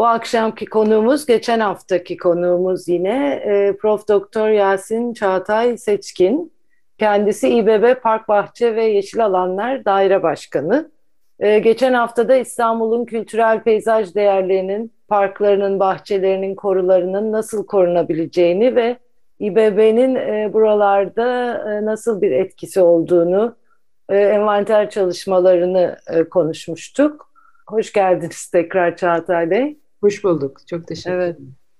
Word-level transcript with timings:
Bu 0.00 0.06
akşamki 0.06 0.66
konuğumuz 0.66 1.26
geçen 1.26 1.60
haftaki 1.60 2.16
konuğumuz 2.16 2.88
yine 2.88 3.42
e, 3.44 3.76
Prof. 3.76 4.08
Doktor 4.08 4.48
Yasin 4.48 5.12
Çağatay 5.12 5.78
Seçkin. 5.78 6.52
Kendisi 6.98 7.48
İBB 7.48 8.02
Park 8.02 8.28
Bahçe 8.28 8.76
ve 8.76 8.84
Yeşil 8.84 9.24
Alanlar 9.24 9.84
Daire 9.84 10.22
Başkanı. 10.22 10.90
E, 11.40 11.58
geçen 11.58 11.92
haftada 11.92 12.36
İstanbul'un 12.36 13.04
kültürel 13.04 13.62
peyzaj 13.62 14.14
değerlerinin, 14.14 14.92
parklarının, 15.08 15.80
bahçelerinin, 15.80 16.54
korularının 16.54 17.32
nasıl 17.32 17.66
korunabileceğini 17.66 18.76
ve 18.76 18.96
İBB'nin 19.40 20.14
e, 20.14 20.50
buralarda 20.52 21.52
e, 21.72 21.84
nasıl 21.84 22.22
bir 22.22 22.32
etkisi 22.32 22.80
olduğunu, 22.80 23.56
e, 24.08 24.16
envanter 24.16 24.90
çalışmalarını 24.90 25.96
e, 26.06 26.24
konuşmuştuk. 26.24 27.30
Hoş 27.66 27.92
geldiniz 27.92 28.50
tekrar 28.50 28.96
Çağatay 28.96 29.50
Bey. 29.50 29.76
Hoş 30.00 30.24
bulduk. 30.24 30.66
Çok 30.66 30.86
teşekkür 30.86 31.18
ederim. 31.18 31.36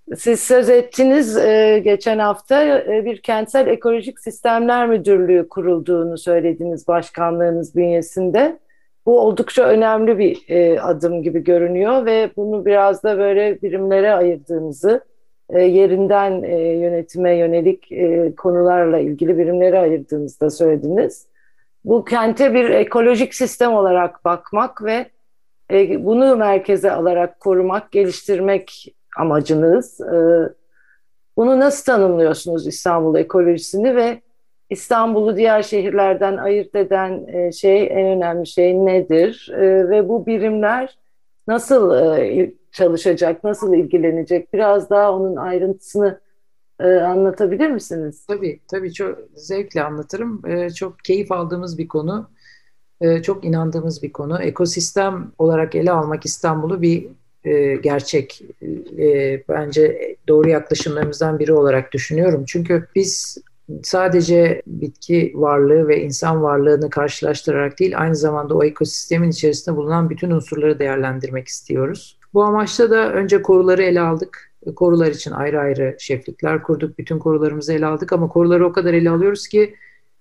Evet. 0.08 0.20
Siz 0.20 0.40
söz 0.40 0.70
ettiniz 0.70 1.36
e, 1.36 1.80
geçen 1.84 2.18
hafta 2.18 2.64
e, 2.64 3.04
bir 3.04 3.22
kentsel 3.22 3.66
ekolojik 3.66 4.20
sistemler 4.20 4.88
müdürlüğü 4.88 5.48
kurulduğunu 5.48 6.18
söylediniz 6.18 6.88
başkanlığınız 6.88 7.76
bünyesinde. 7.76 8.58
Bu 9.06 9.20
oldukça 9.20 9.64
önemli 9.64 10.18
bir 10.18 10.44
e, 10.48 10.80
adım 10.80 11.22
gibi 11.22 11.44
görünüyor 11.44 12.06
ve 12.06 12.30
bunu 12.36 12.66
biraz 12.66 13.02
da 13.02 13.18
böyle 13.18 13.62
birimlere 13.62 14.12
ayırdığınızı, 14.12 15.00
e, 15.50 15.62
yerinden 15.62 16.42
e, 16.42 16.58
yönetime 16.58 17.36
yönelik 17.36 17.92
e, 17.92 18.34
konularla 18.36 18.98
ilgili 18.98 19.38
birimlere 19.38 19.78
ayırdığınızı 19.78 20.40
da 20.40 20.50
söylediniz. 20.50 21.26
Bu 21.84 22.04
kente 22.04 22.54
bir 22.54 22.70
ekolojik 22.70 23.34
sistem 23.34 23.72
olarak 23.72 24.24
bakmak 24.24 24.84
ve 24.84 25.06
e, 25.72 26.04
bunu 26.04 26.36
merkeze 26.36 26.92
alarak 26.92 27.40
korumak, 27.40 27.92
geliştirmek 27.92 28.94
amacınız. 29.16 30.00
E, 30.00 30.48
bunu 31.36 31.60
nasıl 31.60 31.84
tanımlıyorsunuz 31.84 32.66
İstanbul 32.66 33.16
ekolojisini 33.16 33.96
ve 33.96 34.20
İstanbul'u 34.70 35.36
diğer 35.36 35.62
şehirlerden 35.62 36.36
ayırt 36.36 36.74
eden 36.74 37.26
e, 37.26 37.52
şey, 37.52 37.86
en 37.86 38.06
önemli 38.06 38.46
şey 38.46 38.74
nedir? 38.74 39.50
Ve 39.90 40.08
bu 40.08 40.26
birimler 40.26 40.98
nasıl 41.48 41.94
çalışacak, 42.72 43.44
nasıl 43.44 43.74
ilgilenecek? 43.74 44.52
Biraz 44.52 44.90
daha 44.90 45.12
onun 45.12 45.36
ayrıntısını 45.36 46.20
anlatabilir 46.80 47.70
misiniz? 47.70 48.26
Tabii, 48.26 48.60
tabii 48.68 48.92
çok 48.92 49.18
zevkle 49.34 49.82
anlatırım. 49.82 50.42
Çok 50.74 50.98
keyif 50.98 51.32
aldığımız 51.32 51.78
bir 51.78 51.88
konu. 51.88 52.30
Ee, 53.00 53.22
çok 53.22 53.44
inandığımız 53.44 54.02
bir 54.02 54.12
konu. 54.12 54.42
Ekosistem 54.42 55.32
olarak 55.38 55.74
ele 55.74 55.92
almak 55.92 56.26
İstanbul'u 56.26 56.82
bir 56.82 57.06
e, 57.44 57.76
gerçek. 57.76 58.42
E, 58.98 59.42
bence 59.48 60.16
doğru 60.28 60.48
yaklaşımlarımızdan 60.48 61.38
biri 61.38 61.52
olarak 61.52 61.92
düşünüyorum. 61.92 62.44
Çünkü 62.46 62.86
biz 62.94 63.38
sadece 63.82 64.62
bitki 64.66 65.32
varlığı 65.34 65.88
ve 65.88 66.02
insan 66.02 66.42
varlığını 66.42 66.90
karşılaştırarak 66.90 67.78
değil, 67.78 67.98
aynı 67.98 68.16
zamanda 68.16 68.54
o 68.54 68.64
ekosistemin 68.64 69.30
içerisinde 69.30 69.76
bulunan 69.76 70.10
bütün 70.10 70.30
unsurları 70.30 70.78
değerlendirmek 70.78 71.48
istiyoruz. 71.48 72.18
Bu 72.34 72.44
amaçla 72.44 72.90
da 72.90 73.12
önce 73.12 73.42
koruları 73.42 73.82
ele 73.82 74.00
aldık. 74.00 74.50
Korular 74.76 75.06
için 75.06 75.30
ayrı 75.30 75.60
ayrı 75.60 75.96
şeflikler 75.98 76.62
kurduk. 76.62 76.98
Bütün 76.98 77.18
korularımızı 77.18 77.72
ele 77.72 77.86
aldık 77.86 78.12
ama 78.12 78.28
koruları 78.28 78.66
o 78.66 78.72
kadar 78.72 78.94
ele 78.94 79.10
alıyoruz 79.10 79.48
ki 79.48 79.74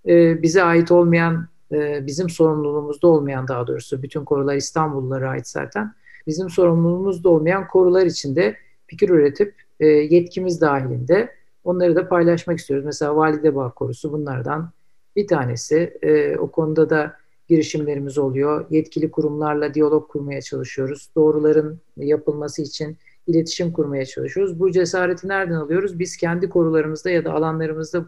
e, 0.08 0.42
bize 0.42 0.64
ait 0.64 0.92
olmayan 0.92 1.48
e, 1.72 2.06
bizim 2.08 2.30
sorumluluğumuzda 2.30 3.08
olmayan 3.08 3.48
daha 3.48 3.68
doğrusu 3.68 4.04
bütün 4.04 4.26
korular 4.26 4.56
İstanbullulara 4.56 5.30
ait 5.30 5.48
zaten. 5.48 5.94
Bizim 6.28 6.50
sorumluluğumuzda 6.50 7.30
olmayan 7.30 7.68
korular 7.68 8.06
içinde 8.06 8.56
fikir 8.88 9.10
üretip 9.10 9.54
e, 9.80 9.88
yetkimiz 9.88 10.62
dahilinde 10.62 11.30
onları 11.64 11.96
da 11.96 12.08
paylaşmak 12.10 12.60
istiyoruz. 12.60 12.86
Mesela 12.86 13.16
Valide 13.16 13.56
Bağ 13.56 13.70
Korusu 13.72 14.12
bunlardan 14.12 14.72
bir 15.16 15.28
tanesi. 15.28 15.98
E, 16.02 16.38
o 16.38 16.52
konuda 16.52 16.90
da 16.90 17.14
girişimlerimiz 17.50 18.18
oluyor. 18.18 18.66
Yetkili 18.70 19.12
kurumlarla 19.12 19.74
diyalog 19.74 20.12
kurmaya 20.12 20.42
çalışıyoruz. 20.42 21.10
Doğruların 21.16 21.80
yapılması 21.98 22.62
için 22.62 22.98
iletişim 23.28 23.72
kurmaya 23.72 24.06
çalışıyoruz. 24.06 24.60
Bu 24.60 24.72
cesareti 24.72 25.28
nereden 25.28 25.54
alıyoruz? 25.54 26.00
Biz 26.00 26.18
kendi 26.18 26.50
korularımızda 26.50 27.10
ya 27.10 27.26
da 27.26 27.34
alanlarımızda 27.34 28.06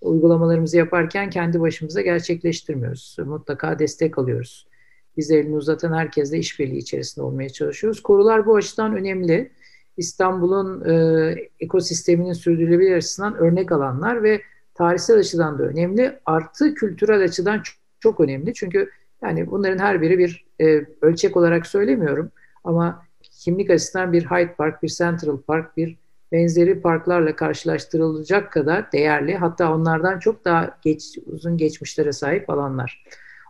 uygulamalarımızı 0.00 0.76
yaparken 0.76 1.30
kendi 1.30 1.60
başımıza 1.60 2.00
gerçekleştirmiyoruz. 2.00 3.16
Mutlaka 3.26 3.78
destek 3.78 4.18
alıyoruz. 4.18 4.66
Biz 5.16 5.30
elini 5.30 5.56
uzatan 5.56 5.92
herkesle 5.92 6.38
işbirliği 6.38 6.78
içerisinde 6.78 7.24
olmaya 7.24 7.48
çalışıyoruz. 7.48 8.02
Korular 8.02 8.46
bu 8.46 8.56
açıdan 8.56 8.96
önemli. 8.96 9.50
İstanbul'un 9.96 10.84
e, 10.84 11.34
ekosisteminin 11.60 12.32
sürdürülebilir 12.32 12.96
açısından 12.96 13.34
örnek 13.34 13.72
alanlar 13.72 14.22
ve 14.22 14.40
tarihsel 14.74 15.18
açıdan 15.18 15.58
da 15.58 15.62
önemli. 15.62 16.18
Artı 16.26 16.74
kültürel 16.74 17.22
açıdan 17.22 17.62
çok, 17.62 17.76
çok 18.00 18.20
önemli. 18.20 18.54
Çünkü 18.54 18.90
yani 19.22 19.50
bunların 19.50 19.78
her 19.78 20.02
biri 20.02 20.18
bir 20.18 20.44
e, 20.60 20.86
ölçek 21.00 21.36
olarak 21.36 21.66
söylemiyorum 21.66 22.30
ama 22.64 23.06
kimlik 23.22 23.70
açısından 23.70 24.12
bir 24.12 24.24
Hyde 24.24 24.54
Park, 24.54 24.82
bir 24.82 24.88
Central 24.88 25.40
Park, 25.40 25.76
bir 25.76 25.96
benzeri 26.32 26.80
parklarla 26.80 27.36
karşılaştırılacak 27.36 28.52
kadar 28.52 28.92
değerli 28.92 29.36
hatta 29.36 29.74
onlardan 29.74 30.18
çok 30.18 30.44
daha 30.44 30.78
geç, 30.82 31.18
uzun 31.26 31.56
geçmişlere 31.56 32.12
sahip 32.12 32.50
alanlar. 32.50 33.04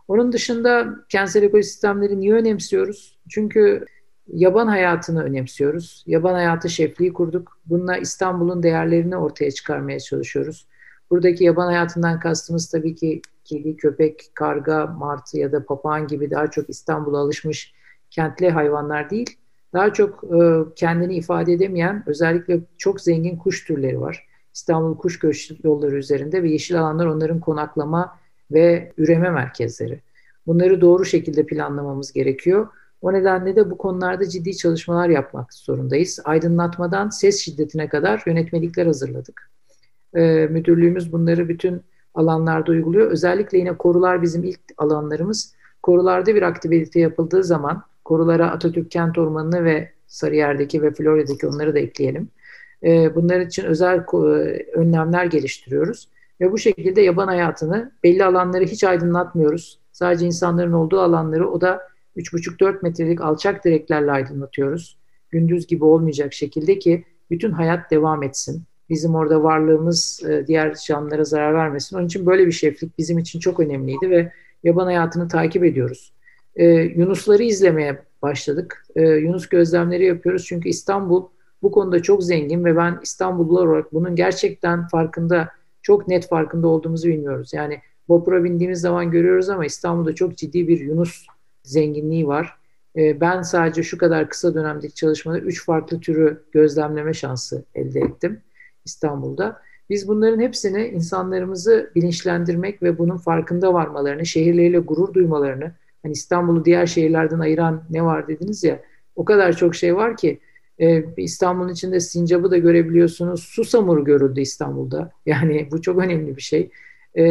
Onun 0.07 0.31
dışında 0.31 0.95
kentsel 1.09 1.43
ekosistemleri 1.43 2.19
niye 2.19 2.33
önemsiyoruz? 2.33 3.17
Çünkü 3.29 3.85
yaban 4.27 4.67
hayatını 4.67 5.23
önemsiyoruz. 5.23 6.03
Yaban 6.07 6.33
hayatı 6.33 6.69
şefliği 6.69 7.13
kurduk. 7.13 7.59
Bununla 7.65 7.97
İstanbul'un 7.97 8.63
değerlerini 8.63 9.17
ortaya 9.17 9.51
çıkarmaya 9.51 9.99
çalışıyoruz. 9.99 10.67
Buradaki 11.11 11.43
yaban 11.43 11.65
hayatından 11.65 12.19
kastımız 12.19 12.69
tabii 12.69 12.95
ki 12.95 13.21
kedi, 13.43 13.77
köpek, 13.77 14.31
karga, 14.33 14.85
martı 14.87 15.37
ya 15.37 15.51
da 15.51 15.65
papağan 15.65 16.07
gibi 16.07 16.31
daha 16.31 16.51
çok 16.51 16.69
İstanbul'a 16.69 17.19
alışmış 17.19 17.73
kentli 18.09 18.49
hayvanlar 18.49 19.09
değil 19.09 19.37
daha 19.73 19.93
çok 19.93 20.23
e, 20.23 20.37
kendini 20.75 21.15
ifade 21.15 21.53
edemeyen 21.53 22.03
özellikle 22.05 22.59
çok 22.77 23.01
zengin 23.01 23.37
kuş 23.37 23.65
türleri 23.65 24.01
var. 24.01 24.27
İstanbul 24.53 24.97
Kuş 24.97 25.19
Göç 25.19 25.51
Yolları 25.63 25.95
üzerinde 25.95 26.43
ve 26.43 26.49
yeşil 26.49 26.79
alanlar 26.81 27.05
onların 27.05 27.39
konaklama 27.39 28.17
ve 28.51 28.93
üreme 28.97 29.29
merkezleri. 29.29 30.01
Bunları 30.47 30.81
doğru 30.81 31.05
şekilde 31.05 31.45
planlamamız 31.45 32.13
gerekiyor. 32.13 32.67
O 33.01 33.13
nedenle 33.13 33.55
de 33.55 33.71
bu 33.71 33.77
konularda 33.77 34.29
ciddi 34.29 34.57
çalışmalar 34.57 35.09
yapmak 35.09 35.53
zorundayız. 35.53 36.19
Aydınlatmadan 36.25 37.09
ses 37.09 37.39
şiddetine 37.39 37.89
kadar 37.89 38.23
yönetmelikler 38.25 38.85
hazırladık. 38.85 39.51
Ee, 40.15 40.47
müdürlüğümüz 40.49 41.11
bunları 41.11 41.49
bütün 41.49 41.81
alanlarda 42.13 42.71
uyguluyor. 42.71 43.11
Özellikle 43.11 43.57
yine 43.57 43.77
korular 43.77 44.21
bizim 44.21 44.43
ilk 44.43 44.59
alanlarımız. 44.77 45.53
Korularda 45.83 46.35
bir 46.35 46.41
aktivite 46.41 46.99
yapıldığı 46.99 47.43
zaman 47.43 47.83
Korulara 48.07 48.51
Atatürk 48.51 48.91
Kent 48.91 49.17
Ormanı'nı 49.17 49.63
ve 49.63 49.91
Sarıyer'deki 50.07 50.81
ve 50.81 50.91
Florya'daki 50.91 51.47
onları 51.47 51.75
da 51.75 51.79
ekleyelim. 51.79 52.29
Ee, 52.83 53.15
bunlar 53.15 53.39
için 53.39 53.65
özel 53.65 53.97
e, 53.97 54.65
önlemler 54.73 55.25
geliştiriyoruz. 55.25 56.09
Ve 56.41 56.51
bu 56.51 56.57
şekilde 56.57 57.01
yaban 57.01 57.27
hayatını 57.27 57.91
belli 58.03 58.25
alanları 58.25 58.65
hiç 58.65 58.83
aydınlatmıyoruz. 58.83 59.79
Sadece 59.91 60.25
insanların 60.25 60.71
olduğu 60.71 60.99
alanları 60.99 61.49
o 61.49 61.61
da 61.61 61.81
3,5-4 62.17 62.83
metrelik 62.83 63.21
alçak 63.21 63.65
direklerle 63.65 64.11
aydınlatıyoruz. 64.11 64.97
Gündüz 65.29 65.67
gibi 65.67 65.85
olmayacak 65.85 66.33
şekilde 66.33 66.79
ki 66.79 67.03
bütün 67.31 67.51
hayat 67.51 67.91
devam 67.91 68.23
etsin. 68.23 68.63
Bizim 68.89 69.15
orada 69.15 69.43
varlığımız 69.43 70.23
e, 70.29 70.47
diğer 70.47 70.75
canlılara 70.85 71.23
zarar 71.23 71.53
vermesin. 71.53 71.97
Onun 71.97 72.05
için 72.05 72.25
böyle 72.25 72.45
bir 72.45 72.51
şeflik 72.51 72.97
bizim 72.97 73.17
için 73.17 73.39
çok 73.39 73.59
önemliydi 73.59 74.09
ve 74.09 74.31
yaban 74.63 74.85
hayatını 74.85 75.27
takip 75.27 75.63
ediyoruz 75.63 76.16
e, 76.57 76.65
Yunusları 76.65 77.43
izlemeye 77.43 78.01
başladık. 78.21 78.85
E, 78.95 79.01
Yunus 79.01 79.47
gözlemleri 79.49 80.05
yapıyoruz 80.05 80.45
çünkü 80.45 80.69
İstanbul 80.69 81.25
bu 81.61 81.71
konuda 81.71 82.01
çok 82.01 82.23
zengin 82.23 82.65
ve 82.65 82.75
ben 82.75 82.99
İstanbullular 83.03 83.65
olarak 83.65 83.93
bunun 83.93 84.15
gerçekten 84.15 84.87
farkında, 84.87 85.49
çok 85.81 86.07
net 86.07 86.27
farkında 86.27 86.67
olduğumuzu 86.67 87.07
bilmiyoruz. 87.07 87.53
Yani 87.53 87.79
vapura 88.09 88.43
bindiğimiz 88.43 88.81
zaman 88.81 89.11
görüyoruz 89.11 89.49
ama 89.49 89.65
İstanbul'da 89.65 90.15
çok 90.15 90.37
ciddi 90.37 90.67
bir 90.67 90.79
Yunus 90.79 91.25
zenginliği 91.63 92.27
var. 92.27 92.57
E, 92.95 93.21
ben 93.21 93.41
sadece 93.41 93.83
şu 93.83 93.97
kadar 93.97 94.29
kısa 94.29 94.55
dönemdeki 94.55 94.95
çalışmada 94.95 95.39
üç 95.39 95.65
farklı 95.65 95.99
türü 95.99 96.43
gözlemleme 96.51 97.13
şansı 97.13 97.63
elde 97.75 97.99
ettim. 97.99 98.41
İstanbul'da. 98.85 99.61
Biz 99.89 100.07
bunların 100.07 100.39
hepsini 100.39 100.87
insanlarımızı 100.87 101.91
bilinçlendirmek 101.95 102.83
ve 102.83 102.97
bunun 102.97 103.17
farkında 103.17 103.73
varmalarını, 103.73 104.25
şehirleriyle 104.25 104.79
gurur 104.79 105.13
duymalarını, 105.13 105.71
hani 106.07 106.13
İstanbul'u 106.13 106.65
diğer 106.65 106.85
şehirlerden 106.85 107.39
ayıran 107.39 107.83
ne 107.89 108.03
var 108.03 108.27
dediniz 108.27 108.63
ya, 108.63 108.79
o 109.15 109.25
kadar 109.25 109.53
çok 109.53 109.75
şey 109.75 109.95
var 109.95 110.17
ki 110.17 110.39
e, 110.79 111.03
İstanbul'un 111.17 111.69
içinde 111.69 111.99
sincabı 111.99 112.51
da 112.51 112.57
görebiliyorsunuz. 112.57 113.43
Susamuru 113.43 114.03
görüldü 114.03 114.41
İstanbul'da. 114.41 115.11
Yani 115.25 115.67
bu 115.71 115.81
çok 115.81 115.99
önemli 115.99 116.37
bir 116.37 116.41
şey. 116.41 116.69
E, 117.15 117.23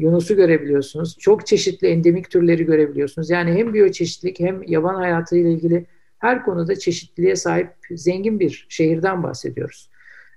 Yunus'u 0.00 0.36
görebiliyorsunuz. 0.36 1.16
Çok 1.18 1.46
çeşitli 1.46 1.88
endemik 1.88 2.30
türleri 2.30 2.64
görebiliyorsunuz. 2.64 3.30
Yani 3.30 3.52
hem 3.52 3.74
biyoçeşitlik 3.74 4.40
hem 4.40 4.62
yaban 4.66 4.94
hayatı 4.94 5.36
ile 5.36 5.52
ilgili 5.52 5.86
her 6.18 6.44
konuda 6.44 6.76
çeşitliliğe 6.76 7.36
sahip 7.36 7.68
zengin 7.90 8.40
bir 8.40 8.66
şehirden 8.68 9.22
bahsediyoruz. 9.22 9.90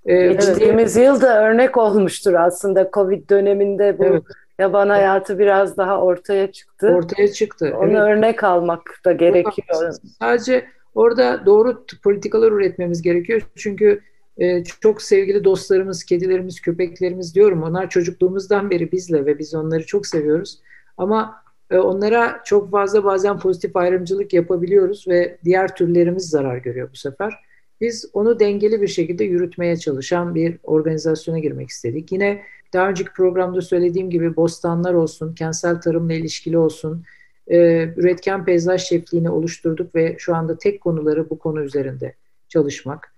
Ee, 0.05 0.27
Geçtiğimiz 0.27 0.97
evet. 0.97 1.07
yıl 1.07 1.21
da 1.21 1.49
örnek 1.49 1.77
olmuştur 1.77 2.33
aslında 2.33 2.89
Covid 2.93 3.29
döneminde 3.29 3.99
bu 3.99 4.05
evet. 4.05 4.23
Yaban 4.59 4.89
hayatı 4.89 5.39
biraz 5.39 5.77
daha 5.77 6.01
ortaya 6.01 6.51
çıktı. 6.51 6.87
Ortaya 6.87 7.31
çıktı. 7.31 7.75
Onu 7.77 7.91
evet. 7.91 8.01
örnek 8.01 8.43
almak 8.43 9.01
da 9.05 9.11
gerekiyor. 9.11 9.93
Sadece 10.19 10.65
orada 10.95 11.45
doğru 11.45 11.85
politikalar 12.03 12.51
üretmemiz 12.51 13.01
gerekiyor. 13.01 13.41
Çünkü 13.55 14.01
e, 14.37 14.63
çok 14.63 15.01
sevgili 15.01 15.43
dostlarımız, 15.43 16.03
kedilerimiz, 16.03 16.61
köpeklerimiz 16.61 17.35
diyorum. 17.35 17.63
Onlar 17.63 17.89
çocukluğumuzdan 17.89 18.69
beri 18.69 18.91
bizle 18.91 19.25
ve 19.25 19.39
biz 19.39 19.55
onları 19.55 19.85
çok 19.85 20.07
seviyoruz. 20.07 20.59
Ama 20.97 21.43
e, 21.71 21.77
onlara 21.77 22.41
çok 22.45 22.71
fazla 22.71 23.03
bazen 23.03 23.39
pozitif 23.39 23.75
ayrımcılık 23.75 24.33
yapabiliyoruz 24.33 25.07
ve 25.07 25.37
diğer 25.43 25.75
türlerimiz 25.75 26.29
zarar 26.29 26.57
görüyor 26.57 26.89
bu 26.93 26.97
sefer. 26.97 27.33
Biz 27.81 28.09
onu 28.13 28.39
dengeli 28.39 28.81
bir 28.81 28.87
şekilde 28.87 29.23
yürütmeye 29.23 29.77
çalışan 29.77 30.35
bir 30.35 30.57
organizasyona 30.63 31.39
girmek 31.39 31.69
istedik. 31.69 32.11
Yine 32.11 32.41
daha 32.73 32.89
önceki 32.89 33.11
programda 33.11 33.61
söylediğim 33.61 34.09
gibi 34.09 34.35
bostanlar 34.35 34.93
olsun, 34.93 35.35
kentsel 35.35 35.81
tarımla 35.81 36.13
ilişkili 36.13 36.57
olsun, 36.57 37.03
e, 37.47 37.83
üretken 37.97 38.45
peyzaj 38.45 38.81
şefliğini 38.81 39.29
oluşturduk 39.29 39.95
ve 39.95 40.15
şu 40.19 40.35
anda 40.35 40.57
tek 40.57 40.81
konuları 40.81 41.29
bu 41.29 41.39
konu 41.39 41.61
üzerinde 41.61 42.13
çalışmak. 42.47 43.13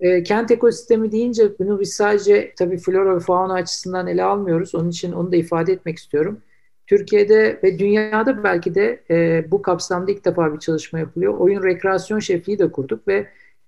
E, 0.00 0.22
kent 0.22 0.50
ekosistemi 0.50 1.12
deyince 1.12 1.58
bunu 1.58 1.80
biz 1.80 1.94
sadece 1.94 2.52
tabii 2.58 2.78
flora 2.78 3.16
ve 3.16 3.20
fauna 3.20 3.54
açısından 3.54 4.06
ele 4.06 4.24
almıyoruz. 4.24 4.74
Onun 4.74 4.90
için 4.90 5.12
onu 5.12 5.32
da 5.32 5.36
ifade 5.36 5.72
etmek 5.72 5.98
istiyorum. 5.98 6.40
Türkiye'de 6.86 7.60
ve 7.62 7.78
dünyada 7.78 8.44
belki 8.44 8.74
de 8.74 9.00
e, 9.10 9.44
bu 9.50 9.62
kapsamda 9.62 10.12
ilk 10.12 10.24
defa 10.24 10.54
bir 10.54 10.58
çalışma 10.58 10.98
yapılıyor. 10.98 11.34
Oyun 11.34 11.62
rekreasyon 11.62 12.18
şefliği 12.18 12.58
de 12.58 12.72
kurduk 12.72 13.08
ve 13.08 13.26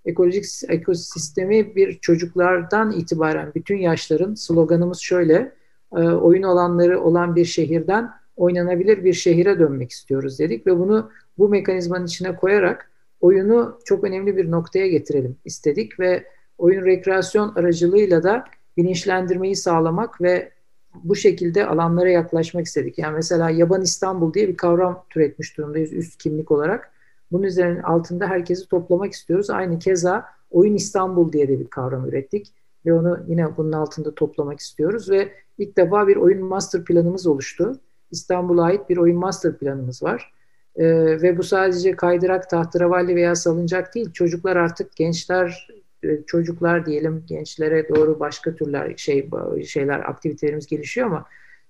ekolojik 0.09 0.45
ekosistemi 0.69 1.77
bir 1.77 1.99
çocuklardan 1.99 2.93
itibaren 2.93 3.53
bütün 3.55 3.77
yaşların 3.77 4.35
sloganımız 4.35 4.99
şöyle 4.99 5.53
e, 5.97 6.01
oyun 6.01 6.43
alanları 6.43 7.01
olan 7.01 7.37
bir 7.37 7.45
şehirden 7.45 8.11
oynanabilir 8.37 9.05
bir 9.05 9.13
şehire 9.13 9.59
dönmek 9.59 9.91
istiyoruz 9.91 10.39
dedik 10.39 10.67
ve 10.67 10.79
bunu 10.79 11.11
bu 11.39 11.49
mekanizmanın 11.49 12.07
içine 12.07 12.37
koyarak 12.37 12.91
oyunu 13.21 13.79
çok 13.85 14.05
önemli 14.05 14.37
bir 14.37 14.51
noktaya 14.51 14.89
getirelim 14.89 15.37
istedik 15.45 16.01
ve 16.01 16.25
oyun 16.59 16.85
rekreasyon 16.85 17.55
aracılığıyla 17.55 18.23
da 18.23 18.45
bilinçlendirmeyi 18.77 19.57
sağlamak 19.57 20.23
ve 20.23 20.53
bu 20.95 21.17
şekilde 21.17 21.67
alanlara 21.67 22.09
yaklaşmak 22.09 22.67
istedik. 22.67 22.99
Yani 22.99 23.15
mesela 23.15 23.51
Yaban 23.51 23.83
İstanbul 23.83 24.35
diye 24.35 24.49
bir 24.49 24.57
kavram 24.57 25.05
türetmiş 25.11 25.57
durumdayız 25.57 25.93
üst 25.93 26.23
kimlik 26.23 26.51
olarak. 26.51 26.93
Bunun 27.33 27.43
üzerinin 27.43 27.83
altında 27.83 28.27
herkesi 28.27 28.69
toplamak 28.69 29.13
istiyoruz. 29.13 29.51
Aynı 29.51 29.79
keza 29.79 30.39
Oyun 30.51 30.75
İstanbul 30.75 31.33
diye 31.33 31.49
de 31.49 31.61
bir 31.61 31.67
kavram 31.67 32.09
ürettik 32.09 32.53
ve 32.87 32.93
onu 32.93 33.19
yine 33.29 33.57
bunun 33.57 33.73
altında 33.73 34.15
toplamak 34.15 34.61
istiyoruz 34.61 35.11
ve 35.11 35.33
ilk 35.59 35.77
defa 35.77 36.09
bir 36.09 36.17
oyun 36.17 36.45
master 36.45 36.85
planımız 36.85 37.27
oluştu. 37.27 37.81
İstanbul'a 38.11 38.65
ait 38.65 38.89
bir 38.89 38.97
oyun 38.97 39.17
master 39.17 39.59
planımız 39.59 40.03
var. 40.03 40.33
Ee, 40.77 40.85
ve 41.23 41.39
bu 41.39 41.43
sadece 41.43 41.97
kaydırak, 41.97 42.51
tahterevalli 42.51 43.17
veya 43.17 43.35
salıncak 43.35 43.95
değil. 43.95 44.13
Çocuklar 44.13 44.57
artık 44.57 44.97
gençler, 44.97 45.69
e, 46.05 46.23
çocuklar 46.27 46.87
diyelim 46.87 47.25
gençlere 47.27 47.89
doğru 47.89 48.21
başka 48.21 48.55
türler 48.55 48.97
şey 48.97 49.31
şeyler 49.67 49.99
aktivitelerimiz 49.99 50.67
gelişiyor 50.67 51.07
ama 51.07 51.25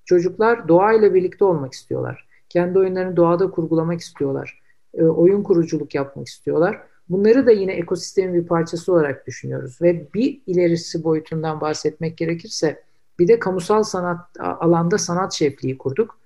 çocuklar 0.04 0.69
doğayla 0.69 1.14
birlikte 1.14 1.44
olmak 1.44 1.72
istiyorlar. 1.72 2.28
Kendi 2.49 2.78
oyunlarını 2.78 3.16
doğada 3.16 3.50
kurgulamak 3.50 4.00
istiyorlar. 4.00 4.61
E, 4.98 5.04
oyun 5.04 5.42
kuruculuk 5.42 5.94
yapmak 5.94 6.26
istiyorlar. 6.26 6.80
Bunları 7.08 7.46
da 7.46 7.50
yine 7.50 7.72
ekosistemin 7.72 8.34
bir 8.34 8.46
parçası 8.46 8.92
olarak 8.92 9.26
düşünüyoruz 9.26 9.82
ve 9.82 10.12
bir 10.14 10.40
ilerisi 10.46 11.04
boyutundan 11.04 11.60
bahsetmek 11.60 12.16
gerekirse 12.16 12.82
bir 13.18 13.28
de 13.28 13.38
kamusal 13.38 13.82
sanat 13.82 14.20
alanda 14.40 14.98
sanat 14.98 15.32
şefliği 15.34 15.78
kurduk. 15.78 16.18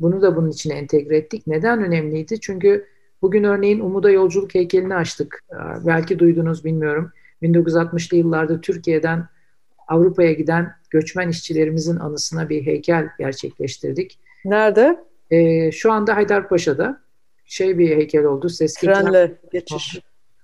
Bunu 0.00 0.22
da 0.22 0.36
bunun 0.36 0.50
içine 0.50 0.74
entegre 0.74 1.16
ettik. 1.16 1.46
Neden 1.46 1.84
önemliydi? 1.84 2.40
Çünkü 2.40 2.86
bugün 3.22 3.44
örneğin 3.44 3.80
Umuda 3.80 4.10
Yolculuk 4.10 4.54
heykelini 4.54 4.94
açtık. 4.94 5.44
E, 5.52 5.86
belki 5.86 6.18
duydunuz 6.18 6.64
bilmiyorum. 6.64 7.12
1960'lı 7.42 8.16
yıllarda 8.16 8.60
Türkiye'den 8.60 9.28
Avrupa'ya 9.88 10.32
giden 10.32 10.72
göçmen 10.90 11.28
işçilerimizin 11.28 11.96
anısına 11.96 12.48
bir 12.48 12.66
heykel 12.66 13.08
gerçekleştirdik. 13.18 14.18
Nerede? 14.44 15.04
Ee, 15.30 15.72
şu 15.72 15.92
anda 15.92 16.16
Haydarpaşa'da 16.16 17.00
şey 17.50 17.78
bir 17.78 17.96
heykel 17.96 18.24
oldu. 18.24 18.48
Ses 18.48 18.74
Trenle 18.74 19.38
geçiş. 19.52 20.00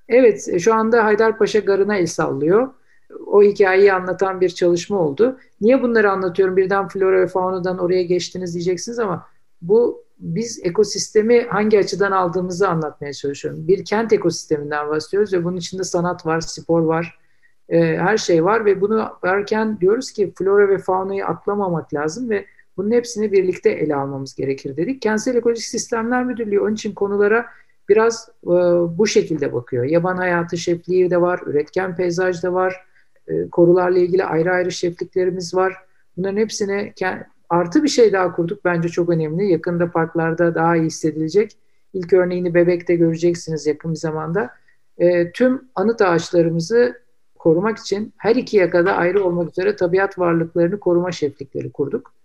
Evet, 0.08 0.48
e, 0.48 0.58
şu 0.58 0.74
anda 0.74 1.04
Haydarpaşa 1.04 1.58
Garı'na 1.58 1.96
el 1.96 2.06
sallıyor. 2.06 2.68
O 3.26 3.42
hikayeyi 3.42 3.92
anlatan 3.92 4.40
bir 4.40 4.48
çalışma 4.48 4.98
oldu. 4.98 5.38
Niye 5.60 5.82
bunları 5.82 6.10
anlatıyorum? 6.10 6.56
Birden 6.56 6.88
flora 6.88 7.20
ve 7.20 7.26
faunadan 7.26 7.78
oraya 7.78 8.02
geçtiniz 8.02 8.54
diyeceksiniz 8.54 8.98
ama 8.98 9.26
bu 9.62 10.04
biz 10.18 10.60
ekosistemi 10.62 11.42
hangi 11.42 11.78
açıdan 11.78 12.12
aldığımızı 12.12 12.68
anlatmaya 12.68 13.12
çalışıyorum. 13.12 13.68
Bir 13.68 13.84
kent 13.84 14.12
ekosisteminden 14.12 14.88
bahsediyoruz 14.88 15.32
ve 15.32 15.44
bunun 15.44 15.56
içinde 15.56 15.84
sanat 15.84 16.26
var, 16.26 16.40
spor 16.40 16.80
var, 16.80 17.18
e, 17.68 17.80
her 17.80 18.16
şey 18.16 18.44
var 18.44 18.64
ve 18.64 18.80
bunu 18.80 19.08
varken 19.22 19.80
diyoruz 19.80 20.12
ki 20.12 20.32
flora 20.38 20.68
ve 20.68 20.78
faunayı 20.78 21.26
atlamamak 21.26 21.94
lazım 21.94 22.30
ve 22.30 22.46
bunun 22.76 22.90
hepsini 22.90 23.32
birlikte 23.32 23.70
ele 23.70 23.94
almamız 23.96 24.34
gerekir 24.34 24.76
dedik. 24.76 25.02
Kentsel 25.02 25.34
Ekolojik 25.34 25.64
Sistemler 25.64 26.24
Müdürlüğü 26.24 26.60
onun 26.60 26.74
için 26.74 26.94
konulara 26.94 27.46
biraz 27.88 28.28
e, 28.44 28.48
bu 28.98 29.06
şekilde 29.06 29.52
bakıyor. 29.52 29.84
Yaban 29.84 30.16
hayatı 30.16 30.58
şefliği 30.58 31.10
de 31.10 31.20
var, 31.20 31.40
üretken 31.46 31.96
peyzaj 31.96 32.42
da 32.42 32.52
var, 32.52 32.76
e, 33.28 33.48
korularla 33.50 33.98
ilgili 33.98 34.24
ayrı 34.24 34.52
ayrı 34.52 34.72
şefliklerimiz 34.72 35.54
var. 35.54 35.76
Bunların 36.16 36.36
hepsine 36.36 36.92
artı 37.50 37.82
bir 37.82 37.88
şey 37.88 38.12
daha 38.12 38.32
kurduk 38.32 38.64
bence 38.64 38.88
çok 38.88 39.08
önemli. 39.08 39.52
Yakında 39.52 39.90
parklarda 39.90 40.54
daha 40.54 40.76
iyi 40.76 40.86
hissedilecek. 40.86 41.56
İlk 41.94 42.12
örneğini 42.12 42.54
Bebek'te 42.54 42.94
göreceksiniz 42.94 43.66
yakın 43.66 43.90
bir 43.92 43.96
zamanda. 43.98 44.50
E, 44.98 45.32
tüm 45.32 45.62
anıt 45.74 46.02
ağaçlarımızı 46.02 47.00
korumak 47.38 47.78
için 47.78 48.12
her 48.16 48.36
iki 48.36 48.56
yakada 48.56 48.92
ayrı 48.92 49.24
olmak 49.24 49.50
üzere 49.50 49.76
tabiat 49.76 50.18
varlıklarını 50.18 50.80
koruma 50.80 51.12
şeflikleri 51.12 51.72
kurduk. 51.72 52.15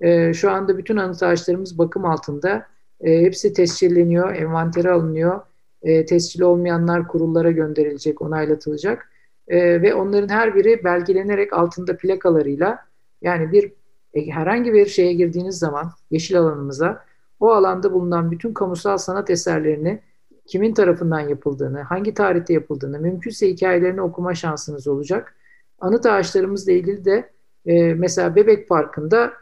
E, 0.00 0.34
şu 0.34 0.50
anda 0.50 0.78
bütün 0.78 0.96
anıt 0.96 1.22
ağaçlarımız 1.22 1.78
bakım 1.78 2.04
altında. 2.04 2.66
E, 3.00 3.20
hepsi 3.20 3.52
tescilleniyor, 3.52 4.34
envantere 4.34 4.90
alınıyor. 4.90 5.40
E, 5.82 6.06
tescil 6.06 6.40
olmayanlar 6.40 7.08
kurullara 7.08 7.50
gönderilecek, 7.50 8.22
onaylatılacak. 8.22 9.10
Ve 9.48 9.94
onların 9.94 10.28
her 10.28 10.54
biri 10.54 10.84
belgelenerek 10.84 11.52
altında 11.52 11.96
plakalarıyla 11.96 12.86
yani 13.22 13.52
bir 13.52 13.72
e, 14.14 14.26
herhangi 14.26 14.72
bir 14.72 14.86
şeye 14.86 15.12
girdiğiniz 15.12 15.58
zaman 15.58 15.92
yeşil 16.10 16.38
alanımıza 16.38 17.04
o 17.40 17.50
alanda 17.50 17.92
bulunan 17.92 18.30
bütün 18.30 18.52
kamusal 18.52 18.98
sanat 18.98 19.30
eserlerini 19.30 20.00
kimin 20.46 20.74
tarafından 20.74 21.20
yapıldığını, 21.20 21.80
hangi 21.80 22.14
tarihte 22.14 22.52
yapıldığını, 22.52 23.00
mümkünse 23.00 23.48
hikayelerini 23.48 24.02
okuma 24.02 24.34
şansınız 24.34 24.88
olacak. 24.88 25.34
Anıt 25.80 26.06
ağaçlarımızla 26.06 26.72
ilgili 26.72 27.04
de 27.04 27.30
e, 27.66 27.94
mesela 27.94 28.36
Bebek 28.36 28.68
Parkı'nda 28.68 29.32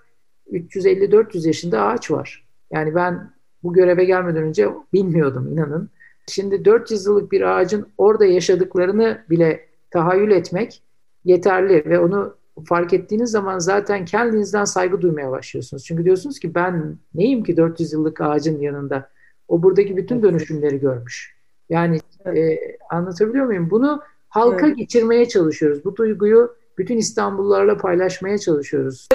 350-400 0.53 1.47
yaşında 1.47 1.83
ağaç 1.83 2.11
var. 2.11 2.45
Yani 2.71 2.95
ben 2.95 3.31
bu 3.63 3.73
göreve 3.73 4.05
gelmeden 4.05 4.43
önce 4.43 4.69
bilmiyordum 4.93 5.49
inanın. 5.53 5.91
Şimdi 6.27 6.65
400 6.65 7.07
yıllık 7.07 7.33
bir 7.33 7.41
ağacın 7.41 7.87
orada 7.99 8.25
yaşadıklarını 8.25 9.25
bile 9.31 9.67
tahayyül 9.91 10.31
etmek 10.31 10.83
yeterli 11.25 11.85
ve 11.87 11.99
onu 11.99 12.35
fark 12.65 12.93
ettiğiniz 12.93 13.31
zaman 13.31 13.59
zaten 13.59 14.05
kendinizden 14.05 14.65
saygı 14.65 15.01
duymaya 15.01 15.31
başlıyorsunuz. 15.31 15.85
Çünkü 15.85 16.05
diyorsunuz 16.05 16.39
ki 16.39 16.55
ben 16.55 16.99
neyim 17.15 17.45
ki 17.45 17.57
400 17.57 17.93
yıllık 17.93 18.21
ağacın 18.21 18.61
yanında? 18.61 19.11
O 19.49 19.63
buradaki 19.63 19.97
bütün 19.97 20.23
dönüşümleri 20.23 20.81
görmüş. 20.81 21.35
Yani 21.69 22.01
e, 22.27 22.59
anlatabiliyor 22.91 23.47
muyum? 23.47 23.71
Bunu 23.71 24.03
halka 24.29 24.67
evet. 24.67 24.77
geçirmeye 24.77 25.29
çalışıyoruz. 25.29 25.85
Bu 25.85 25.97
duyguyu 25.97 26.57
bütün 26.79 26.97
İstanbullularla 26.97 27.77
paylaşmaya 27.77 28.39
çalışıyoruz. 28.39 29.09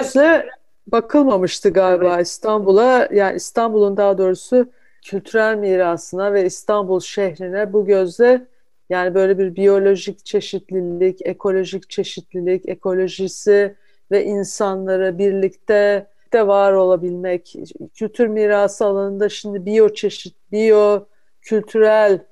Bakılmamıştı 0.86 1.70
galiba 1.70 2.14
evet. 2.14 2.26
İstanbul'a. 2.26 3.08
Yani 3.12 3.36
İstanbul'un 3.36 3.96
daha 3.96 4.18
doğrusu 4.18 4.66
kültürel 5.02 5.56
mirasına 5.56 6.32
ve 6.32 6.44
İstanbul 6.44 7.00
şehrine 7.00 7.72
bu 7.72 7.86
gözle 7.86 8.46
Yani 8.90 9.14
böyle 9.14 9.38
bir 9.38 9.56
biyolojik 9.56 10.26
çeşitlilik, 10.26 11.26
ekolojik 11.26 11.90
çeşitlilik, 11.90 12.68
ekolojisi 12.68 13.76
ve 14.10 14.24
insanları 14.24 15.18
birlikte 15.18 16.06
de 16.32 16.46
var 16.46 16.72
olabilmek. 16.72 17.56
Kültür 17.94 18.26
mirası 18.26 18.84
alanında 18.86 19.28
şimdi 19.28 19.66
biyo 19.66 19.88
çeşit, 19.88 20.36
biyo 20.52 21.06
kültürel 21.42 22.24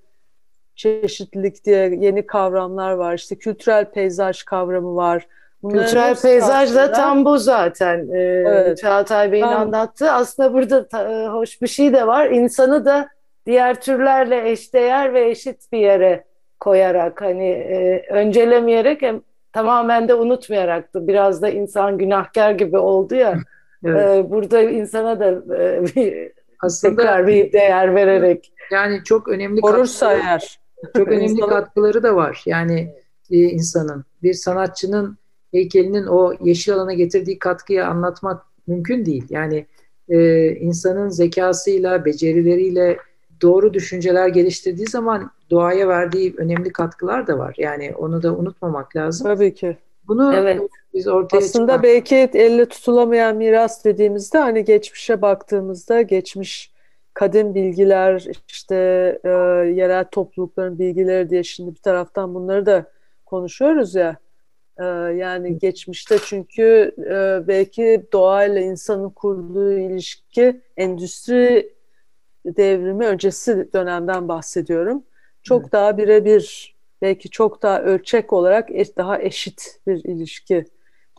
çeşitlilik 0.76 1.64
diye 1.64 1.96
yeni 2.00 2.26
kavramlar 2.26 2.92
var. 2.92 3.14
İşte 3.14 3.36
kültürel 3.38 3.90
peyzaj 3.90 4.42
kavramı 4.42 4.96
var. 4.96 5.28
Bunların 5.62 5.82
kültürel 5.82 6.20
peyzaj 6.20 6.74
da 6.74 6.92
tam 6.92 7.24
bu 7.24 7.38
zaten. 7.38 8.08
Ee, 8.12 8.18
evet. 8.18 8.78
Çağatay 8.78 9.32
Bey'in 9.32 9.44
tam... 9.44 9.60
anlattığı. 9.60 10.12
Aslında 10.12 10.52
burada 10.52 10.88
ta, 10.88 11.12
e, 11.12 11.26
hoş 11.26 11.62
bir 11.62 11.66
şey 11.66 11.92
de 11.92 12.06
var. 12.06 12.26
İnsanı 12.26 12.84
da 12.84 13.08
diğer 13.46 13.80
türlerle 13.80 14.50
eşdeğer 14.50 15.14
ve 15.14 15.30
eşit 15.30 15.72
bir 15.72 15.78
yere 15.78 16.24
koyarak 16.60 17.22
hani 17.22 17.48
e, 17.48 18.06
öncelemeyerek 18.10 19.02
hem 19.02 19.22
tamamen 19.52 20.08
de 20.08 20.14
unutmayarak 20.14 20.94
da 20.94 21.08
biraz 21.08 21.42
da 21.42 21.48
insan 21.48 21.98
günahkar 21.98 22.50
gibi 22.50 22.78
oldu 22.78 23.14
ya. 23.14 23.34
Evet. 23.84 24.16
E, 24.16 24.30
burada 24.30 24.60
insana 24.60 25.20
da 25.20 25.54
e, 25.56 25.84
bir 25.84 26.32
Aslında, 26.62 26.96
tekrar 26.96 27.26
bir 27.26 27.52
değer 27.52 27.94
vererek. 27.94 28.52
Yani 28.72 29.04
çok 29.04 29.28
önemli 29.28 29.60
korursa 29.60 30.12
eğer. 30.12 30.60
Çok 30.96 31.08
önemli 31.08 31.40
katkıları 31.40 32.02
da 32.02 32.16
var. 32.16 32.42
Yani 32.46 32.94
e, 33.30 33.36
insanın 33.36 34.04
bir 34.22 34.34
sanatçının 34.34 35.18
heykelinin 35.52 36.06
o 36.06 36.32
yeşil 36.40 36.74
alana 36.74 36.92
getirdiği 36.92 37.38
katkıyı 37.38 37.86
anlatmak 37.86 38.42
mümkün 38.66 39.06
değil. 39.06 39.24
Yani 39.30 39.66
e, 40.08 40.48
insanın 40.50 41.08
zekasıyla, 41.08 42.04
becerileriyle 42.04 42.98
doğru 43.42 43.74
düşünceler 43.74 44.28
geliştirdiği 44.28 44.86
zaman 44.86 45.30
doğaya 45.50 45.88
verdiği 45.88 46.34
önemli 46.36 46.72
katkılar 46.72 47.26
da 47.26 47.38
var. 47.38 47.54
Yani 47.58 47.92
onu 47.98 48.22
da 48.22 48.36
unutmamak 48.36 48.96
lazım. 48.96 49.26
Tabii 49.26 49.54
ki. 49.54 49.76
Bunu 50.08 50.34
evet. 50.34 50.60
biz 50.94 51.08
ortaya 51.08 51.38
Aslında 51.38 51.72
çıkan... 51.72 51.82
belki 51.82 52.16
elle 52.16 52.66
tutulamayan 52.66 53.36
miras 53.36 53.84
dediğimizde 53.84 54.38
hani 54.38 54.64
geçmişe 54.64 55.22
baktığımızda 55.22 56.02
geçmiş 56.02 56.72
kadim 57.14 57.54
bilgiler 57.54 58.26
işte 58.48 58.74
e, 59.24 59.28
yerel 59.74 60.04
toplulukların 60.04 60.78
bilgileri 60.78 61.30
diye 61.30 61.42
şimdi 61.42 61.70
bir 61.74 61.80
taraftan 61.80 62.34
bunları 62.34 62.66
da 62.66 62.84
konuşuyoruz 63.26 63.94
ya. 63.94 64.16
E, 64.78 64.84
yani 65.16 65.58
geçmişte 65.58 66.18
çünkü 66.24 66.94
e, 66.98 67.48
belki 67.48 68.06
doğayla 68.12 68.60
insanın 68.60 69.10
kurduğu 69.10 69.72
ilişki 69.72 70.60
endüstri 70.76 71.72
devrimi 72.46 73.06
öncesi 73.06 73.68
dönemden 73.72 74.28
bahsediyorum. 74.28 75.02
Çok 75.42 75.62
evet. 75.62 75.72
daha 75.72 75.98
birebir, 75.98 76.76
belki 77.02 77.30
çok 77.30 77.62
daha 77.62 77.82
ölçek 77.82 78.32
olarak 78.32 78.68
daha 78.96 79.22
eşit 79.22 79.80
bir 79.86 80.04
ilişki. 80.04 80.64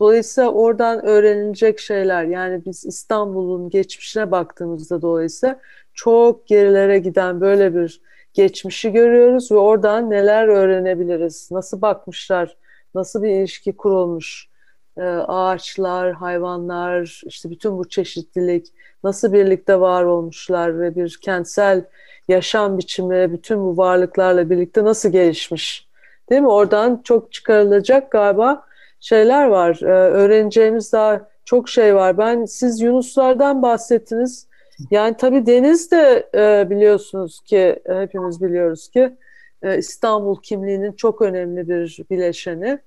Dolayısıyla 0.00 0.50
oradan 0.50 1.06
öğrenilecek 1.06 1.78
şeyler 1.78 2.24
yani 2.24 2.62
biz 2.66 2.84
İstanbul'un 2.84 3.70
geçmişine 3.70 4.30
baktığımızda 4.30 5.02
dolayısıyla 5.02 5.60
çok 5.94 6.46
gerilere 6.46 6.98
giden 6.98 7.40
böyle 7.40 7.74
bir 7.74 8.00
geçmişi 8.34 8.92
görüyoruz 8.92 9.52
ve 9.52 9.56
oradan 9.56 10.10
neler 10.10 10.48
öğrenebiliriz, 10.48 11.48
nasıl 11.50 11.82
bakmışlar, 11.82 12.56
nasıl 12.94 13.22
bir 13.22 13.30
ilişki 13.30 13.76
kurulmuş, 13.76 14.50
ee, 14.98 15.02
ağaçlar, 15.28 16.12
hayvanlar, 16.12 17.22
işte 17.26 17.50
bütün 17.50 17.78
bu 17.78 17.88
çeşitlilik 17.88 18.66
nasıl 19.04 19.32
birlikte 19.32 19.80
var 19.80 20.04
olmuşlar 20.04 20.80
ve 20.80 20.94
bir 20.96 21.18
kentsel 21.22 21.84
yaşam 22.28 22.78
biçimi 22.78 23.32
bütün 23.32 23.58
bu 23.58 23.76
varlıklarla 23.76 24.50
birlikte 24.50 24.84
nasıl 24.84 25.08
gelişmiş. 25.08 25.88
Değil 26.30 26.40
mi? 26.40 26.48
Oradan 26.48 27.00
çok 27.04 27.32
çıkarılacak 27.32 28.10
galiba 28.10 28.64
şeyler 29.00 29.46
var. 29.46 29.78
Ee, 29.82 29.86
öğreneceğimiz 29.86 30.92
daha 30.92 31.28
çok 31.44 31.68
şey 31.68 31.94
var. 31.94 32.18
Ben 32.18 32.44
siz 32.44 32.80
Yunuslardan 32.80 33.62
bahsettiniz. 33.62 34.46
Yani 34.90 35.16
tabii 35.16 35.46
deniz 35.46 35.90
de 35.90 36.28
e, 36.34 36.70
biliyorsunuz 36.70 37.40
ki 37.40 37.82
e, 37.86 37.94
hepimiz 37.94 38.42
biliyoruz 38.42 38.88
ki 38.88 39.16
e, 39.62 39.78
İstanbul 39.78 40.36
kimliğinin 40.42 40.92
çok 40.92 41.22
önemli 41.22 41.68
bir 41.68 42.04
bileşeni. 42.10 42.78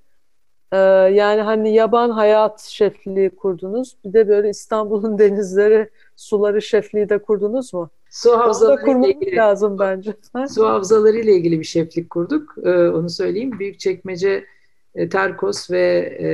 E, 0.72 0.78
yani 1.14 1.42
hani 1.42 1.74
yaban 1.74 2.10
hayat 2.10 2.62
şefliği 2.62 3.30
kurdunuz. 3.30 3.96
Bir 4.06 4.14
de 4.14 4.28
böyle 4.28 4.50
İstanbul'un 4.50 5.18
denizleri, 5.20 5.90
suları 6.16 6.62
şefliği 6.62 7.10
de 7.10 7.18
kurdunuz 7.18 7.74
mu? 7.74 7.90
Su 8.10 8.38
havzaları 8.38 8.92
ile 8.92 9.14
ilgili 9.14 9.36
lazım 9.36 9.80
bence. 9.80 10.14
Su 10.50 10.68
havzaları 10.68 11.18
ile 11.18 11.34
ilgili 11.34 11.60
bir 11.60 11.66
şeflik 11.66 12.10
kurduk. 12.10 12.56
Ee, 12.64 12.70
onu 12.70 13.10
söyleyeyim. 13.10 13.60
Büyükçekmece 13.60 14.46
e, 14.96 15.10
Terkos 15.10 15.72
ve 15.72 16.18
e, 16.20 16.28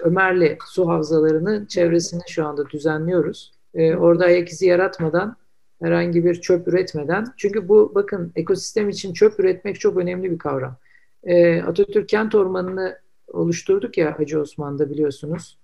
Ömerli 0.00 0.58
su 0.66 0.88
havzalarının 0.88 1.66
çevresini 1.66 2.20
şu 2.28 2.46
anda 2.46 2.70
düzenliyoruz. 2.70 3.52
E, 3.74 3.96
orada 3.96 4.24
ayak 4.24 4.48
izi 4.48 4.66
yaratmadan 4.66 5.36
herhangi 5.82 6.24
bir 6.24 6.34
çöp 6.34 6.68
üretmeden. 6.68 7.26
Çünkü 7.36 7.68
bu 7.68 7.92
bakın 7.94 8.32
ekosistem 8.36 8.88
için 8.88 9.12
çöp 9.12 9.40
üretmek 9.40 9.80
çok 9.80 9.96
önemli 9.96 10.30
bir 10.30 10.38
kavram. 10.38 10.76
E, 11.24 11.62
Atatürk 11.62 12.08
Kent 12.08 12.34
Ormanı'nı 12.34 12.98
oluşturduk 13.28 13.98
ya 13.98 14.18
Hacı 14.18 14.40
Osman'da 14.40 14.90
biliyorsunuz. 14.90 15.58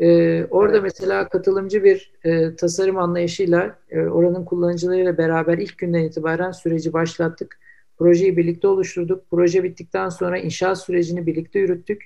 E, 0.00 0.44
orada 0.44 0.78
evet. 0.78 0.82
mesela 0.82 1.28
katılımcı 1.28 1.84
bir 1.84 2.12
e, 2.24 2.56
tasarım 2.56 2.98
anlayışıyla 2.98 3.78
e, 3.90 4.00
oranın 4.00 4.44
kullanıcılarıyla 4.44 5.18
beraber 5.18 5.58
ilk 5.58 5.78
günden 5.78 6.04
itibaren 6.04 6.50
süreci 6.50 6.92
başlattık. 6.92 7.60
Projeyi 7.98 8.36
birlikte 8.36 8.68
oluşturduk. 8.68 9.24
Proje 9.30 9.62
bittikten 9.62 10.08
sonra 10.08 10.38
inşaat 10.38 10.78
sürecini 10.80 11.26
birlikte 11.26 11.58
yürüttük. 11.58 12.02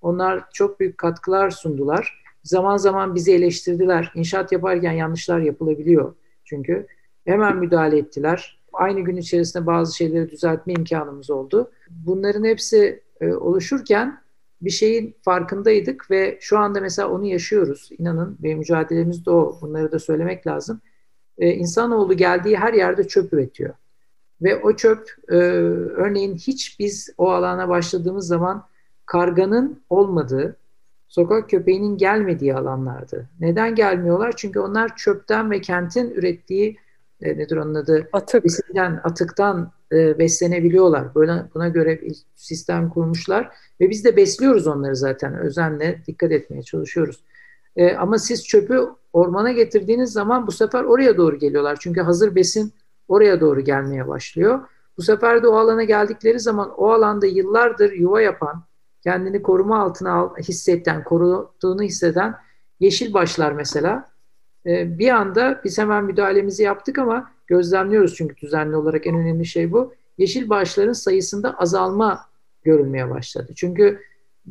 Onlar 0.00 0.44
çok 0.52 0.80
büyük 0.80 0.98
katkılar 0.98 1.50
sundular. 1.50 2.24
Zaman 2.42 2.76
zaman 2.76 3.14
bizi 3.14 3.32
eleştirdiler. 3.32 4.12
İnşaat 4.14 4.52
yaparken 4.52 4.92
yanlışlar 4.92 5.40
yapılabiliyor 5.40 6.14
çünkü. 6.44 6.86
Hemen 7.28 7.56
müdahale 7.56 7.98
ettiler. 7.98 8.58
Aynı 8.72 9.00
gün 9.00 9.16
içerisinde 9.16 9.66
bazı 9.66 9.96
şeyleri 9.96 10.30
düzeltme 10.30 10.72
imkanımız 10.72 11.30
oldu. 11.30 11.70
Bunların 11.90 12.44
hepsi 12.44 13.02
e, 13.20 13.32
oluşurken 13.32 14.20
bir 14.62 14.70
şeyin 14.70 15.16
farkındaydık 15.22 16.10
ve 16.10 16.38
şu 16.40 16.58
anda 16.58 16.80
mesela 16.80 17.08
onu 17.08 17.26
yaşıyoruz. 17.26 17.88
İnanın 17.98 18.38
ve 18.42 18.54
mücadelemiz 18.54 19.26
de 19.26 19.30
o. 19.30 19.58
Bunları 19.60 19.92
da 19.92 19.98
söylemek 19.98 20.46
lazım. 20.46 20.80
Ee, 21.38 21.50
insanoğlu 21.50 22.16
geldiği 22.16 22.56
her 22.56 22.72
yerde 22.72 23.08
çöp 23.08 23.32
üretiyor. 23.32 23.74
Ve 24.42 24.56
o 24.56 24.76
çöp 24.76 25.14
e, 25.28 25.34
örneğin 25.34 26.34
hiç 26.34 26.80
biz 26.80 27.10
o 27.18 27.30
alana 27.30 27.68
başladığımız 27.68 28.26
zaman 28.26 28.66
karganın 29.06 29.82
olmadığı, 29.90 30.56
sokak 31.08 31.50
köpeğinin 31.50 31.98
gelmediği 31.98 32.54
alanlardı. 32.54 33.28
Neden 33.40 33.74
gelmiyorlar? 33.74 34.32
Çünkü 34.36 34.60
onlar 34.60 34.96
çöpten 34.96 35.50
ve 35.50 35.60
kentin 35.60 36.10
ürettiği 36.10 36.78
e, 37.22 37.38
nedir 37.38 37.56
onun 37.56 37.74
adı? 37.74 38.08
Atık. 38.12 38.44
Besinten, 38.44 39.00
atıktan 39.04 39.72
e, 39.92 40.18
beslenebiliyorlar. 40.18 41.14
Böyle 41.14 41.32
buna 41.54 41.68
göre 41.68 42.00
bir 42.00 42.16
sistem 42.34 42.90
kurmuşlar 42.90 43.50
ve 43.80 43.90
biz 43.90 44.04
de 44.04 44.16
besliyoruz 44.16 44.66
onları 44.66 44.96
zaten 44.96 45.38
özenle 45.38 46.02
dikkat 46.06 46.32
etmeye 46.32 46.62
çalışıyoruz. 46.62 47.24
E, 47.76 47.94
ama 47.94 48.18
siz 48.18 48.46
çöpü 48.46 48.88
ormana 49.12 49.52
getirdiğiniz 49.52 50.12
zaman 50.12 50.46
bu 50.46 50.52
sefer 50.52 50.84
oraya 50.84 51.16
doğru 51.16 51.36
geliyorlar. 51.36 51.76
Çünkü 51.80 52.00
hazır 52.00 52.34
besin 52.34 52.72
oraya 53.08 53.40
doğru 53.40 53.60
gelmeye 53.60 54.08
başlıyor. 54.08 54.60
Bu 54.96 55.02
sefer 55.02 55.42
de 55.42 55.48
o 55.48 55.56
alana 55.56 55.84
geldikleri 55.84 56.40
zaman 56.40 56.70
o 56.76 56.90
alanda 56.90 57.26
yıllardır 57.26 57.92
yuva 57.92 58.20
yapan, 58.20 58.64
kendini 59.02 59.42
koruma 59.42 59.82
altına 59.82 60.12
al, 60.12 60.36
hisseden, 60.36 61.04
koruduğunu 61.04 61.82
hisseden 61.82 62.34
yeşil 62.80 63.14
başlar 63.14 63.52
mesela. 63.52 64.08
E, 64.66 64.98
bir 64.98 65.10
anda 65.10 65.60
biz 65.64 65.78
hemen 65.78 66.04
müdahalemizi 66.04 66.62
yaptık 66.62 66.98
ama 66.98 67.30
gözlemliyoruz 67.46 68.14
çünkü 68.14 68.36
düzenli 68.36 68.76
olarak 68.76 69.06
en 69.06 69.14
önemli 69.14 69.46
şey 69.46 69.72
bu. 69.72 69.94
Yeşil 70.18 70.48
başların 70.48 70.92
sayısında 70.92 71.58
azalma 71.58 72.26
görülmeye 72.62 73.10
başladı. 73.10 73.52
Çünkü 73.56 74.00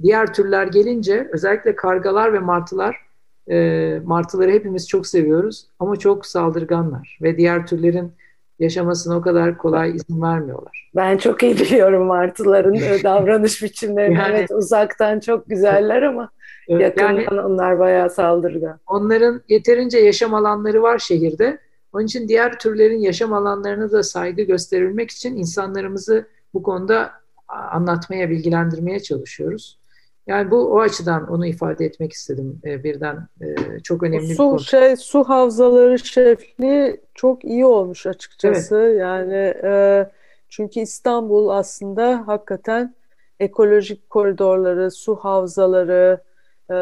diğer 0.01 0.33
türler 0.33 0.67
gelince 0.67 1.29
özellikle 1.33 1.75
kargalar 1.75 2.33
ve 2.33 2.39
martılar 2.39 3.07
e, 3.49 3.99
martıları 4.05 4.51
hepimiz 4.51 4.87
çok 4.87 5.07
seviyoruz 5.07 5.67
ama 5.79 5.95
çok 5.95 6.25
saldırganlar 6.25 7.19
ve 7.21 7.37
diğer 7.37 7.67
türlerin 7.67 8.11
yaşamasına 8.59 9.17
o 9.17 9.21
kadar 9.21 9.57
kolay 9.57 9.95
izin 9.95 10.21
vermiyorlar. 10.21 10.89
Ben 10.95 11.17
çok 11.17 11.43
iyi 11.43 11.59
biliyorum 11.59 12.05
martıların 12.05 12.75
davranış 13.03 13.63
biçimlerini. 13.63 14.15
Yani, 14.15 14.35
evet 14.35 14.51
uzaktan 14.51 15.19
çok 15.19 15.49
güzeller 15.49 16.01
ama 16.01 16.29
yakından 16.67 17.11
yani, 17.11 17.41
onlar 17.41 17.79
bayağı 17.79 18.09
saldırgan. 18.09 18.79
Onların 18.87 19.41
yeterince 19.49 19.97
yaşam 19.97 20.33
alanları 20.33 20.81
var 20.81 20.99
şehirde. 20.99 21.57
Onun 21.93 22.05
için 22.05 22.27
diğer 22.27 22.59
türlerin 22.59 22.99
yaşam 22.99 23.33
alanlarına 23.33 23.91
da 23.91 24.03
saygı 24.03 24.41
gösterilmek 24.41 25.11
için 25.11 25.37
insanlarımızı 25.37 26.27
bu 26.53 26.63
konuda 26.63 27.11
anlatmaya, 27.47 28.29
bilgilendirmeye 28.29 28.99
çalışıyoruz. 28.99 29.79
Yani 30.27 30.51
bu 30.51 30.73
o 30.73 30.79
açıdan 30.79 31.31
onu 31.31 31.45
ifade 31.45 31.85
etmek 31.85 32.13
istedim 32.13 32.59
e, 32.65 32.83
birden 32.83 33.27
e, 33.41 33.79
çok 33.83 34.03
önemli 34.03 34.25
su, 34.25 34.31
bir 34.31 34.37
konu. 34.37 34.59
Şey, 34.59 34.95
su 34.95 35.23
havzaları 35.23 35.99
şefliği 35.99 37.01
çok 37.13 37.45
iyi 37.45 37.65
olmuş 37.65 38.05
açıkçası. 38.05 38.77
Evet. 38.77 38.99
Yani 38.99 39.53
e, 39.63 40.05
Çünkü 40.49 40.79
İstanbul 40.79 41.49
aslında 41.49 42.23
hakikaten 42.27 42.95
ekolojik 43.39 44.09
koridorları, 44.09 44.91
su 44.91 45.15
havzaları, 45.15 46.21
e, 46.69 46.73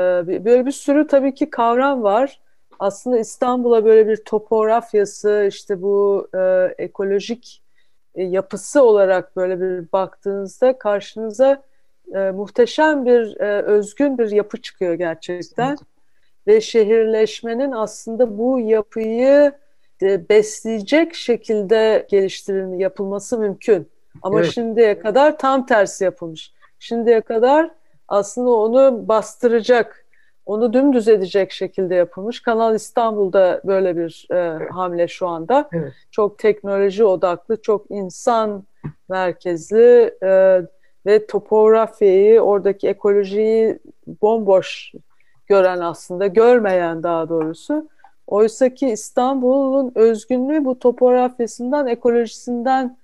böyle 0.45 0.65
bir 0.65 0.71
sürü 0.71 1.07
tabii 1.07 1.33
ki 1.33 1.49
kavram 1.49 2.03
var. 2.03 2.39
Aslında 2.79 3.19
İstanbul'a 3.19 3.85
böyle 3.85 4.07
bir 4.07 4.17
topografyası, 4.17 5.45
işte 5.49 5.81
bu 5.81 6.27
e, 6.35 6.73
ekolojik 6.77 7.63
e, 8.15 8.23
yapısı 8.23 8.83
olarak 8.83 9.35
böyle 9.35 9.61
bir 9.61 9.91
baktığınızda 9.93 10.77
karşınıza 10.77 11.63
e, 12.13 12.31
muhteşem 12.31 13.05
bir 13.05 13.39
e, 13.39 13.61
özgün 13.61 14.17
bir 14.17 14.31
yapı 14.31 14.61
çıkıyor 14.61 14.93
gerçekten. 14.93 15.69
Evet. 15.69 15.79
Ve 16.47 16.61
şehirleşmenin 16.61 17.71
aslında 17.71 18.37
bu 18.37 18.59
yapıyı 18.59 19.51
e, 20.01 20.29
besleyecek 20.29 21.15
şekilde 21.15 22.07
geliştirilme 22.09 22.77
yapılması 22.77 23.39
mümkün. 23.39 23.87
Ama 24.21 24.39
evet. 24.39 24.51
şimdiye 24.51 24.99
kadar 24.99 25.37
tam 25.37 25.65
tersi 25.65 26.03
yapılmış. 26.03 26.53
Şimdiye 26.79 27.21
kadar 27.21 27.71
aslında 28.07 28.49
onu 28.49 29.07
bastıracak, 29.07 30.05
onu 30.45 30.73
dümdüz 30.73 31.07
edecek 31.07 31.51
şekilde 31.51 31.95
yapılmış. 31.95 32.41
Kanal 32.41 32.75
İstanbul'da 32.75 33.61
böyle 33.65 33.97
bir 33.97 34.27
e, 34.31 34.35
evet. 34.35 34.71
hamle 34.71 35.07
şu 35.07 35.27
anda. 35.27 35.69
Evet. 35.73 35.93
Çok 36.11 36.39
teknoloji 36.39 37.05
odaklı, 37.05 37.61
çok 37.61 37.91
insan 37.91 38.63
merkezli 39.09 40.17
e, 40.23 40.61
ve 41.05 41.27
topografyayı, 41.27 42.41
oradaki 42.41 42.87
ekolojiyi 42.87 43.79
bomboş 44.21 44.91
gören 45.47 45.79
aslında, 45.79 46.27
görmeyen 46.27 47.03
daha 47.03 47.29
doğrusu. 47.29 47.89
Oysa 48.27 48.73
ki 48.73 48.87
İstanbul'un 48.87 49.91
özgünlüğü 49.95 50.65
bu 50.65 50.79
topografyasından, 50.79 51.87
ekolojisinden 51.87 52.97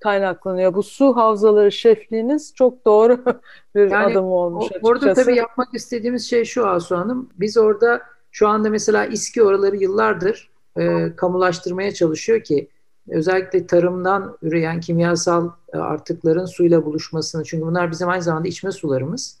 kaynaklanıyor. 0.00 0.74
Bu 0.74 0.82
su 0.82 1.16
havzaları 1.16 1.72
şefliğiniz 1.72 2.54
çok 2.54 2.84
doğru 2.84 3.24
bir 3.74 3.90
yani, 3.90 4.12
adım 4.12 4.24
olmuş 4.24 4.64
açıkçası. 4.64 4.86
Orada 4.86 5.14
tabii 5.14 5.36
yapmak 5.36 5.74
istediğimiz 5.74 6.30
şey 6.30 6.44
şu 6.44 6.68
Asu 6.68 6.96
Hanım. 6.96 7.30
Biz 7.36 7.56
orada 7.56 8.02
şu 8.30 8.48
anda 8.48 8.70
mesela 8.70 9.06
İSKİ 9.06 9.42
oraları 9.42 9.76
yıllardır 9.76 10.50
e, 10.76 11.16
kamulaştırmaya 11.16 11.94
çalışıyor 11.94 12.40
ki 12.40 12.68
özellikle 13.10 13.66
tarımdan 13.66 14.38
üreyen 14.42 14.80
kimyasal 14.80 15.50
e, 15.72 15.76
artıkların 15.76 16.44
suyla 16.44 16.84
buluşmasını 16.84 17.44
çünkü 17.44 17.66
bunlar 17.66 17.90
bizim 17.90 18.08
aynı 18.08 18.22
zamanda 18.22 18.48
içme 18.48 18.72
sularımız. 18.72 19.38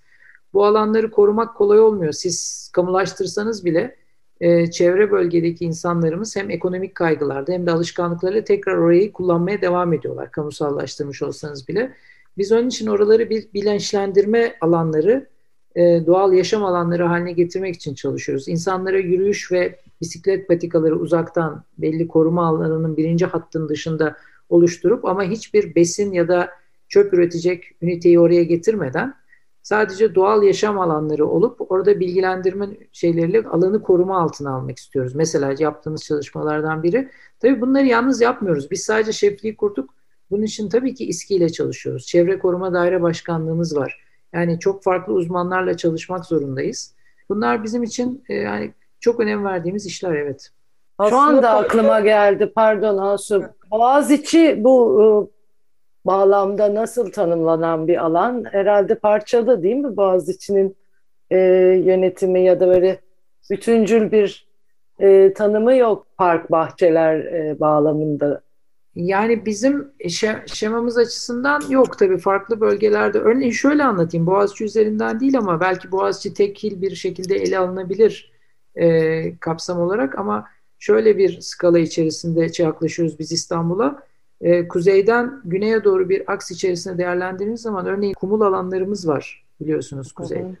Bu 0.52 0.64
alanları 0.64 1.10
korumak 1.10 1.56
kolay 1.56 1.80
olmuyor. 1.80 2.12
Siz 2.12 2.68
kamulaştırsanız 2.72 3.64
bile 3.64 3.96
e, 4.40 4.70
çevre 4.70 5.10
bölgedeki 5.10 5.64
insanlarımız 5.64 6.36
hem 6.36 6.50
ekonomik 6.50 6.94
kaygılarda 6.94 7.52
hem 7.52 7.66
de 7.66 7.70
alışkanlıklarıyla 7.70 8.44
tekrar 8.44 8.76
orayı 8.76 9.12
kullanmaya 9.12 9.60
devam 9.60 9.92
ediyorlar. 9.92 10.30
Kamusallaştırmış 10.30 11.22
olsanız 11.22 11.68
bile. 11.68 11.92
Biz 12.38 12.52
onun 12.52 12.68
için 12.68 12.86
oraları 12.86 13.30
bir 13.30 13.52
bilinçlendirme 13.54 14.56
alanları, 14.60 15.26
e, 15.74 15.82
doğal 16.06 16.32
yaşam 16.32 16.64
alanları 16.64 17.04
haline 17.04 17.32
getirmek 17.32 17.74
için 17.74 17.94
çalışıyoruz. 17.94 18.48
İnsanlara 18.48 18.98
yürüyüş 18.98 19.52
ve 19.52 19.78
bisiklet 20.00 20.48
patikaları 20.48 20.98
uzaktan 20.98 21.64
belli 21.78 22.08
koruma 22.08 22.46
alanının 22.46 22.96
birinci 22.96 23.26
hattın 23.26 23.68
dışında 23.68 24.16
oluşturup 24.48 25.04
ama 25.04 25.24
hiçbir 25.24 25.74
besin 25.74 26.12
ya 26.12 26.28
da 26.28 26.50
çöp 26.88 27.14
üretecek 27.14 27.76
üniteyi 27.82 28.20
oraya 28.20 28.44
getirmeden 28.44 29.14
sadece 29.62 30.14
doğal 30.14 30.42
yaşam 30.42 30.78
alanları 30.78 31.26
olup 31.26 31.72
orada 31.72 32.00
bilgilendirme 32.00 32.68
şeyleriyle 32.92 33.42
alanı 33.42 33.82
koruma 33.82 34.20
altına 34.20 34.54
almak 34.54 34.78
istiyoruz. 34.78 35.14
Mesela 35.14 35.54
yaptığımız 35.58 36.04
çalışmalardan 36.04 36.82
biri. 36.82 37.08
Tabii 37.40 37.60
bunları 37.60 37.86
yalnız 37.86 38.20
yapmıyoruz. 38.20 38.70
Biz 38.70 38.84
sadece 38.84 39.12
şefliği 39.12 39.56
kurduk. 39.56 39.94
Bunun 40.30 40.42
için 40.42 40.68
tabii 40.68 40.94
ki 40.94 41.04
İSKİ 41.04 41.34
ile 41.34 41.52
çalışıyoruz. 41.52 42.06
Çevre 42.06 42.38
Koruma 42.38 42.72
Daire 42.72 43.02
Başkanlığımız 43.02 43.76
var. 43.76 44.00
Yani 44.32 44.58
çok 44.58 44.82
farklı 44.82 45.12
uzmanlarla 45.12 45.76
çalışmak 45.76 46.26
zorundayız. 46.26 46.94
Bunlar 47.28 47.64
bizim 47.64 47.82
için 47.82 48.24
e, 48.28 48.34
yani 48.34 48.74
çok 49.00 49.20
önem 49.20 49.44
verdiğimiz 49.44 49.86
işler 49.86 50.14
evet. 50.14 50.50
Şu 51.08 51.16
anda 51.16 51.50
aklıma 51.50 52.00
geldi 52.00 52.52
pardon 52.54 52.98
Asu. 52.98 53.44
Boğaziçi 53.70 54.64
bu 54.64 55.02
e, 55.02 55.06
bağlamda 56.06 56.74
nasıl 56.74 57.12
tanımlanan 57.12 57.88
bir 57.88 58.04
alan? 58.04 58.44
Herhalde 58.52 58.94
parçalı 58.94 59.62
değil 59.62 59.76
mi 59.76 59.96
Boğaziçi'nin 59.96 60.76
e, 61.30 61.38
yönetimi 61.84 62.44
ya 62.44 62.60
da 62.60 62.68
böyle 62.68 63.00
bütüncül 63.50 64.12
bir 64.12 64.48
e, 65.00 65.32
tanımı 65.32 65.76
yok 65.76 66.06
park 66.16 66.50
bahçeler 66.50 67.18
e, 67.18 67.60
bağlamında. 67.60 68.40
Yani 68.94 69.46
bizim 69.46 69.92
şemamız 70.46 70.98
açısından 70.98 71.62
yok 71.68 71.98
tabii 71.98 72.18
farklı 72.18 72.60
bölgelerde. 72.60 73.18
Örneğin 73.18 73.50
şöyle 73.50 73.84
anlatayım 73.84 74.26
Boğaziçi 74.26 74.64
üzerinden 74.64 75.20
değil 75.20 75.38
ama 75.38 75.60
belki 75.60 75.92
Boğaziçi 75.92 76.34
tekil 76.34 76.82
bir 76.82 76.94
şekilde 76.94 77.36
ele 77.36 77.58
alınabilir 77.58 78.37
e, 78.78 79.38
kapsam 79.40 79.80
olarak 79.80 80.18
ama 80.18 80.48
şöyle 80.78 81.18
bir 81.18 81.40
skala 81.40 81.78
içerisinde 81.78 82.48
yaklaşıyoruz 82.58 83.18
biz 83.18 83.32
İstanbul'a. 83.32 84.02
E, 84.40 84.68
kuzeyden 84.68 85.40
güneye 85.44 85.84
doğru 85.84 86.08
bir 86.08 86.32
aks 86.32 86.50
içerisinde 86.50 86.98
değerlendirdiğimiz 86.98 87.60
zaman 87.60 87.86
örneğin 87.86 88.14
kumul 88.14 88.40
alanlarımız 88.40 89.08
var 89.08 89.44
biliyorsunuz 89.60 90.12
kuzeyde. 90.12 90.44
Hı 90.44 90.48
hı. 90.48 90.56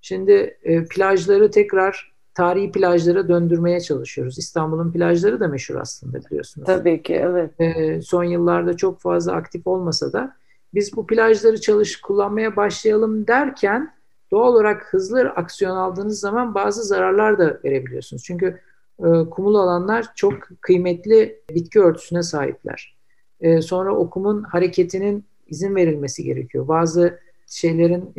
Şimdi 0.00 0.58
e, 0.62 0.84
plajları 0.84 1.50
tekrar 1.50 2.12
tarihi 2.34 2.72
plajlara 2.72 3.28
döndürmeye 3.28 3.80
çalışıyoruz. 3.80 4.38
İstanbul'un 4.38 4.92
plajları 4.92 5.40
da 5.40 5.48
meşhur 5.48 5.74
aslında 5.74 6.24
biliyorsunuz. 6.24 6.66
Tabii 6.66 7.02
ki 7.02 7.14
evet. 7.14 7.60
E, 7.60 8.02
son 8.02 8.24
yıllarda 8.24 8.76
çok 8.76 9.00
fazla 9.00 9.32
aktif 9.32 9.66
olmasa 9.66 10.12
da 10.12 10.36
biz 10.74 10.96
bu 10.96 11.06
plajları 11.06 11.60
çalış 11.60 12.00
kullanmaya 12.00 12.56
başlayalım 12.56 13.26
derken 13.26 13.95
doğal 14.30 14.52
olarak 14.52 14.86
hızlı 14.90 15.20
aksiyon 15.20 15.76
aldığınız 15.76 16.20
zaman 16.20 16.54
bazı 16.54 16.82
zararlar 16.82 17.38
da 17.38 17.60
verebiliyorsunuz. 17.64 18.24
Çünkü 18.24 18.60
e, 18.98 19.06
kumul 19.30 19.54
alanlar 19.54 20.06
çok 20.14 20.34
kıymetli 20.60 21.40
bitki 21.50 21.80
örtüsüne 21.80 22.22
sahipler 22.22 22.96
e, 23.40 23.62
sonra 23.62 23.96
okumun 23.96 24.42
hareketinin 24.42 25.24
izin 25.48 25.74
verilmesi 25.74 26.24
gerekiyor. 26.24 26.68
Bazı 26.68 27.18
şeylerin, 27.46 28.12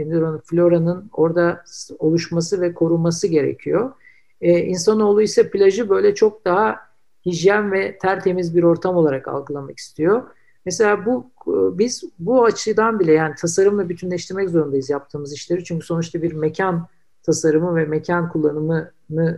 floranın 0.45 1.09
orada 1.13 1.63
oluşması 1.99 2.61
ve 2.61 2.73
korunması 2.73 3.27
gerekiyor. 3.27 3.91
E, 4.41 4.59
insanoğlu 4.59 5.21
ise 5.21 5.49
plajı 5.49 5.89
böyle 5.89 6.15
çok 6.15 6.45
daha 6.45 6.79
hijyen 7.25 7.71
ve 7.71 7.97
tertemiz 7.97 8.55
bir 8.55 8.63
ortam 8.63 8.95
olarak 8.95 9.27
algılamak 9.27 9.77
istiyor. 9.77 10.23
Mesela 10.67 11.05
bu 11.05 11.31
biz 11.77 12.03
bu 12.19 12.45
açıdan 12.45 12.99
bile 12.99 13.13
yani 13.13 13.35
tasarımla 13.35 13.89
bütünleştirmek 13.89 14.49
zorundayız 14.49 14.89
yaptığımız 14.89 15.33
işleri. 15.33 15.63
Çünkü 15.63 15.85
sonuçta 15.85 16.21
bir 16.21 16.33
mekan 16.33 16.87
tasarımı 17.23 17.75
ve 17.75 17.85
mekan 17.85 18.29
kullanımını 18.29 18.91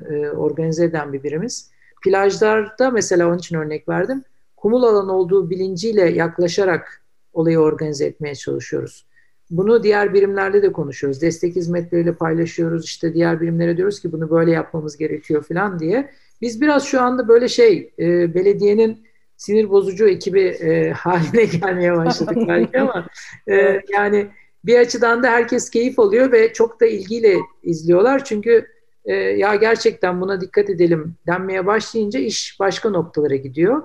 e, 0.10 0.30
organize 0.30 0.86
eden 0.86 1.14
bir 1.14 1.24
birimiz. 1.24 1.72
Plajlarda 2.04 2.92
mesela 2.92 3.28
onun 3.28 3.38
için 3.38 3.56
örnek 3.56 3.90
verdim 3.90 4.24
kumul 4.58 4.84
alan 4.84 5.10
olduğu 5.10 5.50
bilinciyle 5.50 6.02
yaklaşarak 6.02 7.02
olayı 7.34 7.60
organize 7.60 8.06
etmeye 8.06 8.36
çalışıyoruz. 8.36 9.06
Bunu 9.50 9.84
diğer 9.84 10.14
birimlerle 10.14 10.64
de 10.64 10.72
konuşuyoruz. 10.72 11.22
Destek 11.22 11.56
hizmetleriyle 11.56 12.14
paylaşıyoruz. 12.14 12.86
İşte 12.86 13.14
diğer 13.14 13.42
birimlere 13.42 13.78
diyoruz 13.78 14.00
ki 14.00 14.12
bunu 14.12 14.30
böyle 14.30 14.52
yapmamız 14.52 14.98
gerekiyor 14.98 15.44
falan 15.44 15.80
diye. 15.80 16.12
Biz 16.42 16.62
biraz 16.62 16.84
şu 16.84 17.02
anda 17.02 17.28
böyle 17.28 17.48
şey 17.48 17.94
e, 18.00 18.34
belediyenin 18.34 19.09
sinir 19.40 19.70
bozucu 19.70 20.08
ekibi 20.08 20.42
e, 20.42 20.92
haline 20.92 21.46
gelmeye 21.60 21.98
başladık 21.98 22.38
belki 22.48 22.80
ama 22.80 23.08
e, 23.48 23.82
yani 23.94 24.28
bir 24.66 24.80
açıdan 24.80 25.24
da 25.24 25.30
herkes 25.30 25.70
keyif 25.70 26.00
alıyor 26.00 26.32
ve 26.32 26.54
çok 26.54 26.82
da 26.82 26.86
ilgiyle 26.86 27.38
izliyorlar. 27.64 28.26
Çünkü 28.26 28.68
e, 29.06 29.14
ya 29.14 29.56
gerçekten 29.56 30.22
buna 30.22 30.42
dikkat 30.42 30.70
edelim 30.70 31.16
denmeye 31.28 31.66
başlayınca 31.66 32.20
iş 32.20 32.60
başka 32.60 32.90
noktalara 32.90 33.36
gidiyor. 33.36 33.84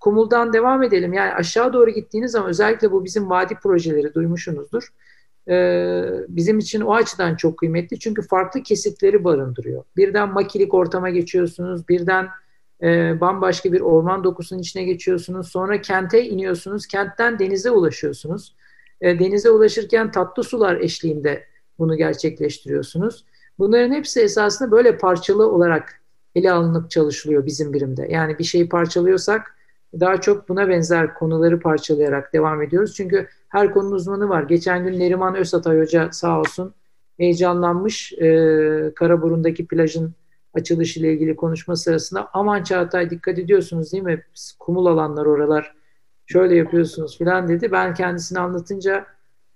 Kumul'dan 0.00 0.52
devam 0.52 0.82
edelim. 0.82 1.12
Yani 1.12 1.32
aşağı 1.32 1.72
doğru 1.72 1.90
gittiğiniz 1.90 2.32
zaman 2.32 2.48
özellikle 2.48 2.92
bu 2.92 3.04
bizim 3.04 3.30
vadi 3.30 3.54
projeleri 3.62 4.14
duymuşsunuzdur. 4.14 4.88
Ee, 5.48 6.04
bizim 6.28 6.58
için 6.58 6.80
o 6.80 6.94
açıdan 6.94 7.36
çok 7.36 7.58
kıymetli. 7.58 7.98
Çünkü 7.98 8.22
farklı 8.22 8.62
kesitleri 8.62 9.24
barındırıyor. 9.24 9.84
Birden 9.96 10.32
makilik 10.32 10.74
ortama 10.74 11.10
geçiyorsunuz. 11.10 11.88
Birden 11.88 12.28
e, 12.82 13.20
bambaşka 13.20 13.72
bir 13.72 13.80
orman 13.80 14.24
dokusunun 14.24 14.60
içine 14.60 14.84
geçiyorsunuz. 14.84 15.48
Sonra 15.48 15.80
kente 15.80 16.28
iniyorsunuz. 16.28 16.86
Kentten 16.86 17.38
denize 17.38 17.70
ulaşıyorsunuz. 17.70 18.54
E, 19.00 19.18
denize 19.18 19.50
ulaşırken 19.50 20.10
tatlı 20.10 20.44
sular 20.44 20.76
eşliğinde 20.76 21.44
bunu 21.78 21.96
gerçekleştiriyorsunuz. 21.96 23.24
Bunların 23.58 23.94
hepsi 23.94 24.20
esasında 24.20 24.70
böyle 24.70 24.98
parçalı 24.98 25.50
olarak 25.52 26.00
ele 26.34 26.52
alınıp 26.52 26.90
çalışılıyor 26.90 27.46
bizim 27.46 27.72
birimde. 27.72 28.06
Yani 28.10 28.38
bir 28.38 28.44
şeyi 28.44 28.68
parçalıyorsak 28.68 29.56
daha 30.00 30.20
çok 30.20 30.48
buna 30.48 30.68
benzer 30.68 31.14
konuları 31.14 31.60
parçalayarak 31.60 32.32
devam 32.32 32.62
ediyoruz. 32.62 32.94
Çünkü 32.94 33.28
her 33.48 33.72
konunun 33.72 33.92
uzmanı 33.92 34.28
var. 34.28 34.42
Geçen 34.42 34.84
gün 34.84 35.00
Neriman 35.00 35.34
Özatay 35.34 35.80
Hoca 35.80 36.08
sağ 36.12 36.40
olsun 36.40 36.74
heyecanlanmış 37.18 38.12
e, 38.12 38.92
Karaburun'daki 38.94 39.66
plajın 39.66 40.14
açılışı 40.56 41.00
ile 41.00 41.12
ilgili 41.12 41.36
konuşma 41.36 41.76
sırasında 41.76 42.28
aman 42.32 42.62
Çağatay 42.62 43.10
dikkat 43.10 43.38
ediyorsunuz 43.38 43.92
değil 43.92 44.04
mi? 44.04 44.24
Kumul 44.58 44.86
alanlar 44.86 45.26
oralar 45.26 45.74
şöyle 46.26 46.56
yapıyorsunuz 46.56 47.18
falan 47.18 47.48
dedi. 47.48 47.72
Ben 47.72 47.94
kendisini 47.94 48.38
anlatınca 48.38 49.06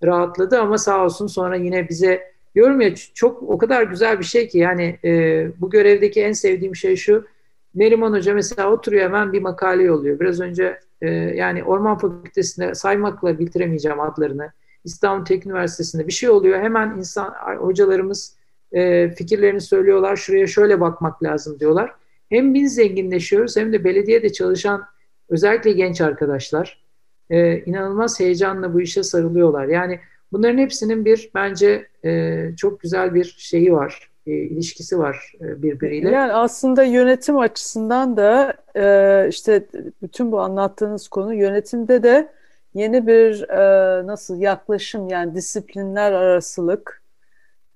rahatladı 0.05 0.61
ama 0.61 0.79
sağ 0.79 1.05
olsun 1.05 1.27
sonra 1.27 1.57
yine 1.57 1.89
bize 1.89 2.31
diyorum 2.55 2.81
ya 2.81 2.95
çok 3.15 3.43
o 3.43 3.59
kadar 3.59 3.83
güzel 3.83 4.19
bir 4.19 4.25
şey 4.25 4.49
ki 4.49 4.59
yani 4.59 4.99
e, 5.05 5.47
bu 5.61 5.71
görevdeki 5.71 6.23
en 6.23 6.33
sevdiğim 6.33 6.77
şey 6.77 6.97
şu 6.97 7.27
Neriman 7.75 8.13
Hoca 8.13 8.35
mesela 8.35 8.73
oturuyor 8.73 9.05
hemen 9.05 9.33
bir 9.33 9.43
makale 9.43 9.83
yolluyor. 9.83 10.21
Biraz 10.21 10.41
önce 10.41 10.81
e, 11.01 11.11
yani 11.11 11.65
Orman 11.65 11.99
Fakültesi'nde 11.99 12.75
saymakla 12.75 13.39
bitiremeyeceğim 13.39 14.01
adlarını. 14.01 14.53
İstanbul 14.85 15.25
Teknik 15.25 15.47
Üniversitesi'nde 15.47 16.07
bir 16.07 16.13
şey 16.13 16.31
oluyor. 16.31 16.61
Hemen 16.61 16.99
insan 16.99 17.35
hocalarımız 17.59 18.37
e, 18.73 19.11
fikirlerini 19.11 19.61
söylüyorlar. 19.61 20.17
Şuraya 20.17 20.47
şöyle 20.47 20.81
bakmak 20.81 21.23
lazım 21.23 21.61
diyorlar. 21.61 21.93
Hem 22.29 22.55
biz 22.55 22.75
zenginleşiyoruz 22.75 23.57
hem 23.57 23.73
de 23.73 23.85
belediyede 23.85 24.33
çalışan 24.33 24.85
özellikle 25.29 25.73
genç 25.73 26.01
arkadaşlar 26.01 26.83
e, 27.31 27.59
inanılmaz 27.59 28.21
heyecanla 28.21 28.75
bu 28.75 28.81
işe 28.81 29.03
sarılıyorlar. 29.03 29.67
Yani 29.67 30.01
bunların 30.33 30.59
hepsinin 30.59 31.05
bir 31.05 31.31
bence 31.35 31.87
e, 32.05 32.37
çok 32.57 32.81
güzel 32.81 33.15
bir 33.15 33.35
şeyi 33.39 33.73
var, 33.73 34.11
e, 34.27 34.31
ilişkisi 34.33 34.99
var 34.99 35.33
e, 35.41 35.63
birbiriyle. 35.63 36.11
Yani 36.11 36.33
aslında 36.33 36.83
yönetim 36.83 37.39
açısından 37.39 38.17
da 38.17 38.55
e, 38.77 39.29
işte 39.29 39.67
bütün 40.03 40.33
bu 40.33 40.41
anlattığınız 40.41 41.09
konu 41.09 41.35
yönetimde 41.35 42.03
de 42.03 42.29
yeni 42.75 43.07
bir 43.07 43.49
e, 43.49 44.07
nasıl 44.07 44.41
yaklaşım 44.41 45.09
yani 45.09 45.35
disiplinler 45.35 46.13
arasılık, 46.13 47.00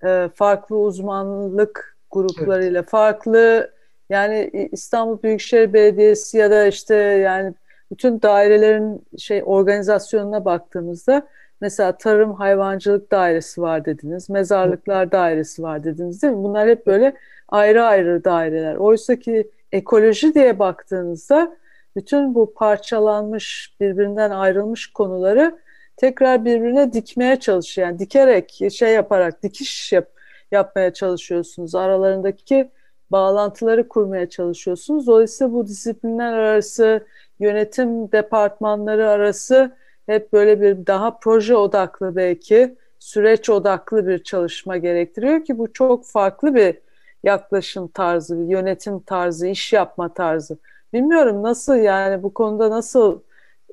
e, 0.03 0.29
farklı 0.35 0.77
uzmanlık 0.77 1.97
gruplarıyla 2.11 2.79
evet. 2.79 2.89
farklı 2.89 3.71
yani 4.09 4.69
İstanbul 4.71 5.23
Büyükşehir 5.23 5.73
Belediyesi 5.73 6.37
ya 6.37 6.51
da 6.51 6.65
işte 6.65 6.95
yani 6.95 7.53
bütün 7.91 8.21
dairelerin 8.21 9.03
şey 9.17 9.43
organizasyonuna 9.45 10.45
baktığımızda 10.45 11.27
mesela 11.61 11.97
tarım 11.97 12.33
hayvancılık 12.33 13.11
dairesi 13.11 13.61
var 13.61 13.85
dediniz, 13.85 14.29
mezarlıklar 14.29 15.11
dairesi 15.11 15.63
var 15.63 15.83
dediniz 15.83 16.21
değil 16.21 16.33
mi? 16.33 16.43
Bunlar 16.43 16.69
hep 16.69 16.87
böyle 16.87 17.15
ayrı 17.49 17.83
ayrı 17.83 18.23
daireler. 18.23 18.75
Oysa 18.75 19.15
ki 19.15 19.51
ekoloji 19.71 20.33
diye 20.33 20.59
baktığınızda 20.59 21.57
bütün 21.95 22.35
bu 22.35 22.53
parçalanmış, 22.53 23.75
birbirinden 23.79 24.31
ayrılmış 24.31 24.87
konuları 24.87 25.57
tekrar 25.97 26.45
birbirine 26.45 26.93
dikmeye 26.93 27.39
çalışıyor. 27.39 27.87
Yani 27.87 27.99
dikerek, 27.99 28.59
şey 28.71 28.93
yaparak, 28.93 29.43
dikiş 29.43 29.93
yap, 29.93 30.07
yapmaya 30.51 30.93
çalışıyorsunuz. 30.93 31.75
Aralarındaki 31.75 32.71
bağlantıları 33.11 33.87
kurmaya 33.87 34.29
çalışıyorsunuz. 34.29 35.07
Dolayısıyla 35.07 35.53
bu 35.53 35.67
disiplinler 35.67 36.33
arası, 36.33 37.05
yönetim 37.39 38.11
departmanları 38.11 39.09
arası 39.09 39.71
hep 40.05 40.33
böyle 40.33 40.61
bir 40.61 40.87
daha 40.87 41.17
proje 41.19 41.55
odaklı 41.55 42.15
belki, 42.15 42.75
süreç 42.99 43.49
odaklı 43.49 44.07
bir 44.07 44.23
çalışma 44.23 44.77
gerektiriyor 44.77 45.45
ki 45.45 45.57
bu 45.57 45.73
çok 45.73 46.05
farklı 46.05 46.55
bir 46.55 46.77
yaklaşım 47.23 47.87
tarzı, 47.87 48.39
bir 48.39 48.45
yönetim 48.45 48.99
tarzı, 48.99 49.47
iş 49.47 49.73
yapma 49.73 50.13
tarzı. 50.13 50.57
Bilmiyorum 50.93 51.43
nasıl 51.43 51.75
yani 51.75 52.23
bu 52.23 52.33
konuda 52.33 52.69
nasıl 52.69 53.19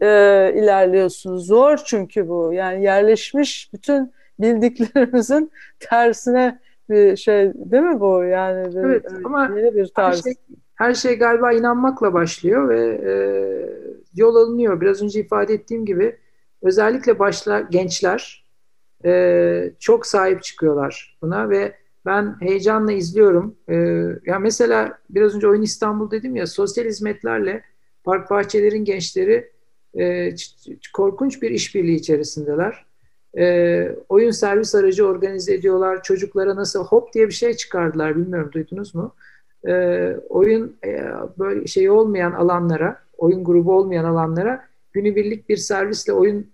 e, 0.03 0.07
ilerliyorsunuz? 0.57 1.47
Zor 1.47 1.77
çünkü 1.77 2.29
bu. 2.29 2.53
Yani 2.53 2.85
yerleşmiş 2.85 3.71
bütün 3.73 4.13
bildiklerimizin 4.39 5.53
tersine 5.81 6.59
bir 6.91 7.17
şey 7.17 7.53
değil 7.55 7.83
mi 7.83 8.01
bu? 8.01 8.25
Yani 8.25 8.75
bir, 8.75 8.79
evet 8.79 9.07
ama 9.25 9.51
yeni 9.57 9.75
bir 9.75 9.87
tarz. 9.87 10.17
Her 10.17 10.23
şey, 10.23 10.35
her 10.75 10.95
şey 10.95 11.19
galiba 11.19 11.53
inanmakla 11.53 12.15
başlıyor 12.15 12.69
ve 12.69 13.01
e, 13.05 13.15
yol 14.15 14.37
alınıyor. 14.37 14.81
Biraz 14.81 15.03
önce 15.03 15.21
ifade 15.21 15.55
ettiğim 15.55 15.87
gibi 15.87 16.17
özellikle 16.63 17.19
başla 17.19 17.61
gençler 17.61 18.47
e, 19.05 19.73
çok 19.79 20.07
sahip 20.07 20.43
çıkıyorlar 20.43 21.19
buna 21.23 21.51
ve 21.51 21.75
ben 22.07 22.37
heyecanla 22.41 22.93
izliyorum. 22.93 23.57
E, 23.69 23.75
ya 24.27 24.39
mesela 24.39 24.99
biraz 25.11 25.35
önce 25.35 25.49
Oyun 25.49 25.63
İstanbul 25.63 26.11
dedim 26.11 26.37
ya 26.37 26.47
sosyal 26.47 26.85
hizmetlerle 26.85 27.63
park 28.05 28.31
bahçelerin 28.31 28.85
gençleri 28.85 29.52
e, 29.99 30.35
korkunç 30.93 31.43
bir 31.43 31.51
işbirliği 31.51 31.97
içerisindeler. 31.97 32.85
E, 33.39 33.97
oyun 34.09 34.31
servis 34.31 34.75
aracı 34.75 35.07
organize 35.07 35.55
ediyorlar. 35.55 36.03
Çocuklara 36.03 36.57
nasıl 36.57 36.85
hop 36.85 37.15
diye 37.15 37.29
bir 37.29 37.33
şey 37.33 37.55
çıkardılar 37.55 38.17
bilmiyorum 38.17 38.51
duydunuz 38.53 38.95
mu? 38.95 39.15
E, 39.67 39.73
oyun 40.29 40.77
e, 40.85 41.05
böyle 41.39 41.67
şey 41.67 41.91
olmayan 41.91 42.33
alanlara, 42.33 42.99
oyun 43.19 43.45
grubu 43.45 43.73
olmayan 43.73 44.05
alanlara 44.05 44.65
günübirlik 44.93 45.49
bir 45.49 45.57
servisle 45.57 46.13
oyun 46.13 46.47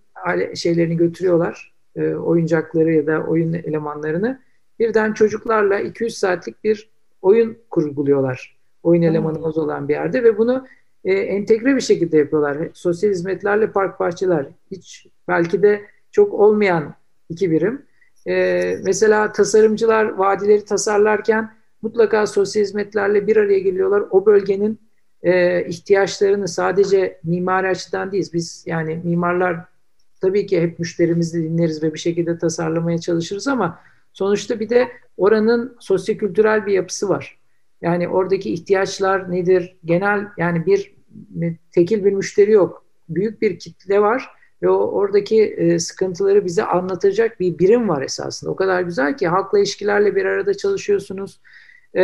şeylerini 0.54 0.96
götürüyorlar. 0.96 1.72
E, 1.96 2.14
oyuncakları 2.14 2.92
ya 2.92 3.06
da 3.06 3.20
oyun 3.20 3.52
elemanlarını. 3.52 4.40
Birden 4.78 5.12
çocuklarla 5.12 5.80
200 5.80 6.18
saatlik 6.18 6.64
bir 6.64 6.90
oyun 7.22 7.58
kurguluyorlar. 7.70 8.58
Oyun 8.82 9.02
elemanımız 9.02 9.58
olan 9.58 9.88
bir 9.88 9.94
yerde 9.94 10.24
ve 10.24 10.38
bunu 10.38 10.66
e, 11.04 11.12
entegre 11.12 11.76
bir 11.76 11.80
şekilde 11.80 12.16
yapıyorlar. 12.16 12.68
Sosyal 12.74 13.10
hizmetlerle 13.10 13.70
park 13.70 14.00
bahçeler. 14.00 14.46
Hiç 14.70 15.06
belki 15.28 15.62
de 15.62 15.82
çok 16.10 16.34
olmayan 16.34 16.94
iki 17.28 17.50
birim. 17.50 17.82
E, 18.28 18.76
mesela 18.84 19.32
tasarımcılar 19.32 20.04
vadileri 20.04 20.64
tasarlarken 20.64 21.50
mutlaka 21.82 22.26
sosyal 22.26 22.62
hizmetlerle 22.62 23.26
bir 23.26 23.36
araya 23.36 23.58
geliyorlar. 23.58 24.04
O 24.10 24.26
bölgenin 24.26 24.80
e, 25.22 25.64
ihtiyaçlarını 25.64 26.48
sadece 26.48 27.20
mimari 27.24 27.68
açıdan 27.68 28.12
değil, 28.12 28.30
biz 28.32 28.64
yani 28.66 29.00
mimarlar 29.04 29.64
tabii 30.20 30.46
ki 30.46 30.60
hep 30.60 30.78
müşterimizi 30.78 31.42
dinleriz 31.42 31.82
ve 31.82 31.94
bir 31.94 31.98
şekilde 31.98 32.38
tasarlamaya 32.38 32.98
çalışırız 32.98 33.48
ama 33.48 33.80
sonuçta 34.12 34.60
bir 34.60 34.68
de 34.68 34.88
oranın 35.16 35.76
sosyokültürel 35.80 36.66
bir 36.66 36.72
yapısı 36.72 37.08
var. 37.08 37.37
Yani 37.82 38.08
oradaki 38.08 38.52
ihtiyaçlar 38.52 39.32
nedir? 39.32 39.76
Genel 39.84 40.26
yani 40.38 40.66
bir 40.66 40.92
tekil 41.72 42.04
bir 42.04 42.12
müşteri 42.12 42.50
yok. 42.50 42.84
Büyük 43.08 43.42
bir 43.42 43.58
kitle 43.58 44.00
var 44.00 44.30
ve 44.62 44.68
o, 44.68 44.76
oradaki 44.76 45.42
e, 45.42 45.78
sıkıntıları 45.78 46.44
bize 46.44 46.64
anlatacak 46.64 47.40
bir 47.40 47.58
birim 47.58 47.88
var 47.88 48.02
esasında. 48.02 48.50
O 48.50 48.56
kadar 48.56 48.82
güzel 48.82 49.16
ki 49.16 49.28
halkla 49.28 49.58
ilişkilerle 49.58 50.16
bir 50.16 50.24
arada 50.24 50.54
çalışıyorsunuz. 50.54 51.40
E, 51.94 52.02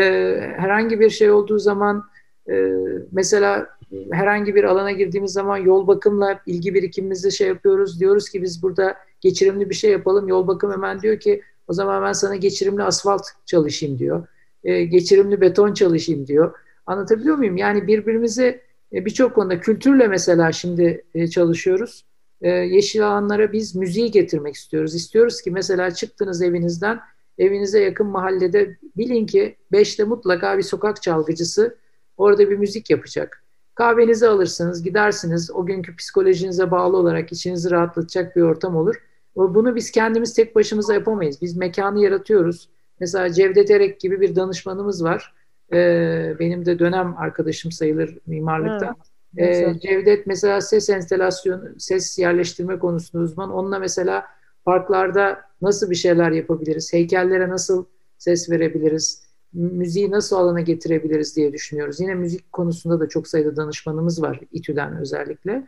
herhangi 0.56 1.00
bir 1.00 1.10
şey 1.10 1.30
olduğu 1.30 1.58
zaman 1.58 2.04
e, 2.50 2.70
mesela 3.12 3.66
herhangi 4.10 4.54
bir 4.54 4.64
alana 4.64 4.92
girdiğimiz 4.92 5.32
zaman 5.32 5.56
yol 5.56 5.86
bakımla 5.86 6.40
ilgi 6.46 6.74
birikimimizde 6.74 7.30
şey 7.30 7.48
yapıyoruz. 7.48 8.00
Diyoruz 8.00 8.28
ki 8.28 8.42
biz 8.42 8.62
burada 8.62 8.96
geçirimli 9.20 9.70
bir 9.70 9.74
şey 9.74 9.90
yapalım. 9.90 10.28
Yol 10.28 10.46
bakım 10.46 10.72
hemen 10.72 11.00
diyor 11.00 11.20
ki 11.20 11.42
o 11.68 11.72
zaman 11.72 12.02
ben 12.02 12.12
sana 12.12 12.36
geçirimli 12.36 12.82
asfalt 12.82 13.22
çalışayım 13.46 13.98
diyor. 13.98 14.26
E, 14.64 14.84
geçirimli 14.84 15.40
beton 15.40 15.74
çalışayım 15.74 16.26
diyor. 16.26 16.54
Anlatabiliyor 16.86 17.36
muyum? 17.36 17.56
Yani 17.56 17.86
birbirimizi 17.86 18.60
e, 18.92 19.04
birçok 19.04 19.34
konuda 19.34 19.60
kültürle 19.60 20.08
mesela 20.08 20.52
şimdi 20.52 21.04
e, 21.14 21.28
çalışıyoruz. 21.28 22.04
E, 22.42 22.48
yeşil 22.50 23.06
alanlara 23.08 23.52
biz 23.52 23.76
müziği 23.76 24.10
getirmek 24.10 24.54
istiyoruz. 24.54 24.94
İstiyoruz 24.94 25.42
ki 25.42 25.50
mesela 25.50 25.90
çıktınız 25.90 26.42
evinizden 26.42 27.00
evinize 27.38 27.80
yakın 27.80 28.06
mahallede 28.06 28.76
bilin 28.96 29.26
ki 29.26 29.56
beşte 29.72 30.04
mutlaka 30.04 30.58
bir 30.58 30.62
sokak 30.62 31.02
çalgıcısı 31.02 31.76
orada 32.16 32.50
bir 32.50 32.56
müzik 32.56 32.90
yapacak. 32.90 33.44
Kahvenizi 33.74 34.28
alırsınız, 34.28 34.82
gidersiniz. 34.82 35.50
O 35.50 35.66
günkü 35.66 35.96
psikolojinize 35.96 36.70
bağlı 36.70 36.96
olarak 36.96 37.32
içinizi 37.32 37.70
rahatlatacak 37.70 38.36
bir 38.36 38.42
ortam 38.42 38.76
olur. 38.76 38.94
Bunu 39.36 39.74
biz 39.74 39.90
kendimiz 39.90 40.34
tek 40.34 40.54
başımıza 40.56 40.94
yapamayız. 40.94 41.42
Biz 41.42 41.56
mekanı 41.56 42.02
yaratıyoruz. 42.02 42.68
Mesela 43.00 43.32
Cevdet 43.32 43.70
Erek 43.70 44.00
gibi 44.00 44.20
bir 44.20 44.36
danışmanımız 44.36 45.04
var. 45.04 45.34
Ee, 45.72 46.34
benim 46.38 46.66
de 46.66 46.78
dönem 46.78 47.14
arkadaşım 47.18 47.72
sayılır 47.72 48.18
mimarlıkta. 48.26 48.94
Ee, 49.36 49.74
Cevdet 49.80 50.26
mesela 50.26 50.60
ses 50.60 50.90
enstelasyon, 50.90 51.74
ses 51.78 52.18
yerleştirme 52.18 52.78
konusunda 52.78 53.24
uzman. 53.24 53.52
Onunla 53.52 53.78
mesela 53.78 54.24
parklarda 54.64 55.40
nasıl 55.62 55.90
bir 55.90 55.94
şeyler 55.94 56.30
yapabiliriz? 56.30 56.92
Heykellere 56.92 57.48
nasıl 57.48 57.84
ses 58.18 58.50
verebiliriz? 58.50 59.24
Müziği 59.52 60.10
nasıl 60.10 60.36
alana 60.36 60.60
getirebiliriz 60.60 61.36
diye 61.36 61.52
düşünüyoruz. 61.52 62.00
Yine 62.00 62.14
müzik 62.14 62.52
konusunda 62.52 63.00
da 63.00 63.08
çok 63.08 63.28
sayıda 63.28 63.56
danışmanımız 63.56 64.22
var 64.22 64.40
İTÜ'den 64.52 65.00
özellikle. 65.00 65.66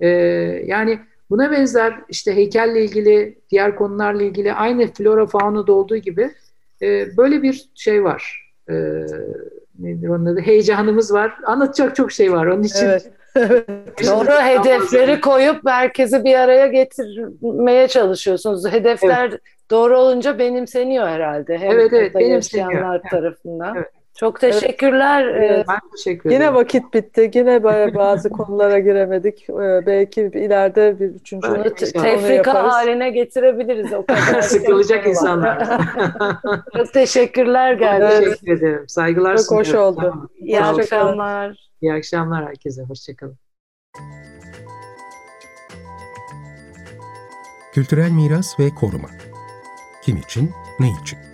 Ee, 0.00 0.08
yani 0.66 0.98
buna 1.30 1.50
benzer 1.50 2.00
işte 2.08 2.36
heykelle 2.36 2.84
ilgili, 2.84 3.38
diğer 3.50 3.76
konularla 3.76 4.22
ilgili 4.22 4.52
aynı 4.52 4.86
flora 4.92 5.26
faunada 5.26 5.72
olduğu 5.72 5.96
gibi 5.96 6.30
e, 6.82 7.16
böyle 7.16 7.42
bir 7.42 7.70
şey 7.74 8.04
var. 8.04 8.52
E, 8.70 8.74
nedir 9.78 10.08
onun 10.08 10.26
adı? 10.26 10.40
Heyecanımız 10.40 11.12
var. 11.12 11.34
Anlatacak 11.46 11.96
çok 11.96 12.12
şey 12.12 12.32
var 12.32 12.46
onun 12.46 12.62
için. 12.62 12.86
Evet. 12.86 13.12
Doğru 14.06 14.30
hedefleri 14.30 15.20
koyup 15.20 15.64
merkezi 15.64 16.24
bir 16.24 16.34
araya 16.34 16.66
getirmeye 16.66 17.88
çalışıyorsunuz. 17.88 18.72
Hedefler 18.72 19.28
evet. 19.28 19.40
doğru 19.70 19.98
olunca 19.98 20.38
benimseniyor 20.38 21.08
herhalde. 21.08 21.58
Hem 21.58 21.70
evet 21.70 21.92
evet 21.92 22.14
benimseniyor. 22.14 23.00
tarafından. 23.10 23.76
Evet. 23.76 23.97
Çok 24.20 24.40
teşekkürler. 24.40 25.24
Evet. 25.26 25.66
Ben 25.68 25.78
teşekkür 25.96 26.30
ederim. 26.30 26.42
Yine 26.42 26.54
vakit 26.54 26.94
bitti. 26.94 27.30
Yine 27.34 27.64
bazı 27.94 28.30
konulara 28.30 28.78
giremedik. 28.78 29.50
Ee, 29.50 29.86
belki 29.86 30.20
ileride 30.20 31.00
bir 31.00 31.06
üçüncü 31.06 31.48
Bunu 31.48 31.74
tefrika 31.74 32.32
yaparız. 32.32 32.72
haline 32.72 33.10
getirebiliriz. 33.10 33.92
O 33.92 34.06
kadar 34.06 34.42
Sıkılacak 34.42 35.06
insanlar. 35.06 35.68
Çok 36.76 36.92
teşekkürler 36.92 37.76
için. 37.78 38.24
teşekkür 38.24 38.52
ederim. 38.58 38.84
Saygılar 38.88 39.36
Çok 39.36 39.50
hoş 39.50 39.66
sunuyorum. 39.66 39.88
oldu. 39.96 40.00
Tamam. 40.00 40.28
İyi 40.38 40.60
olun. 40.60 40.78
akşamlar. 40.78 41.70
İyi 41.82 41.92
akşamlar 41.92 42.46
herkese. 42.46 42.82
Hoşçakalın. 42.82 43.36
Kültürel 47.72 48.10
miras 48.10 48.60
ve 48.60 48.70
koruma. 48.80 49.08
Kim 50.02 50.16
için, 50.16 50.50
ne 50.80 50.86
için? 51.02 51.27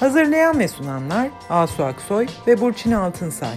Hazırlayan 0.00 0.58
ve 0.58 0.68
sunanlar 0.68 1.28
Asu 1.50 1.84
Aksoy 1.84 2.26
ve 2.46 2.60
Burçin 2.60 2.92
Altınsay. 2.92 3.54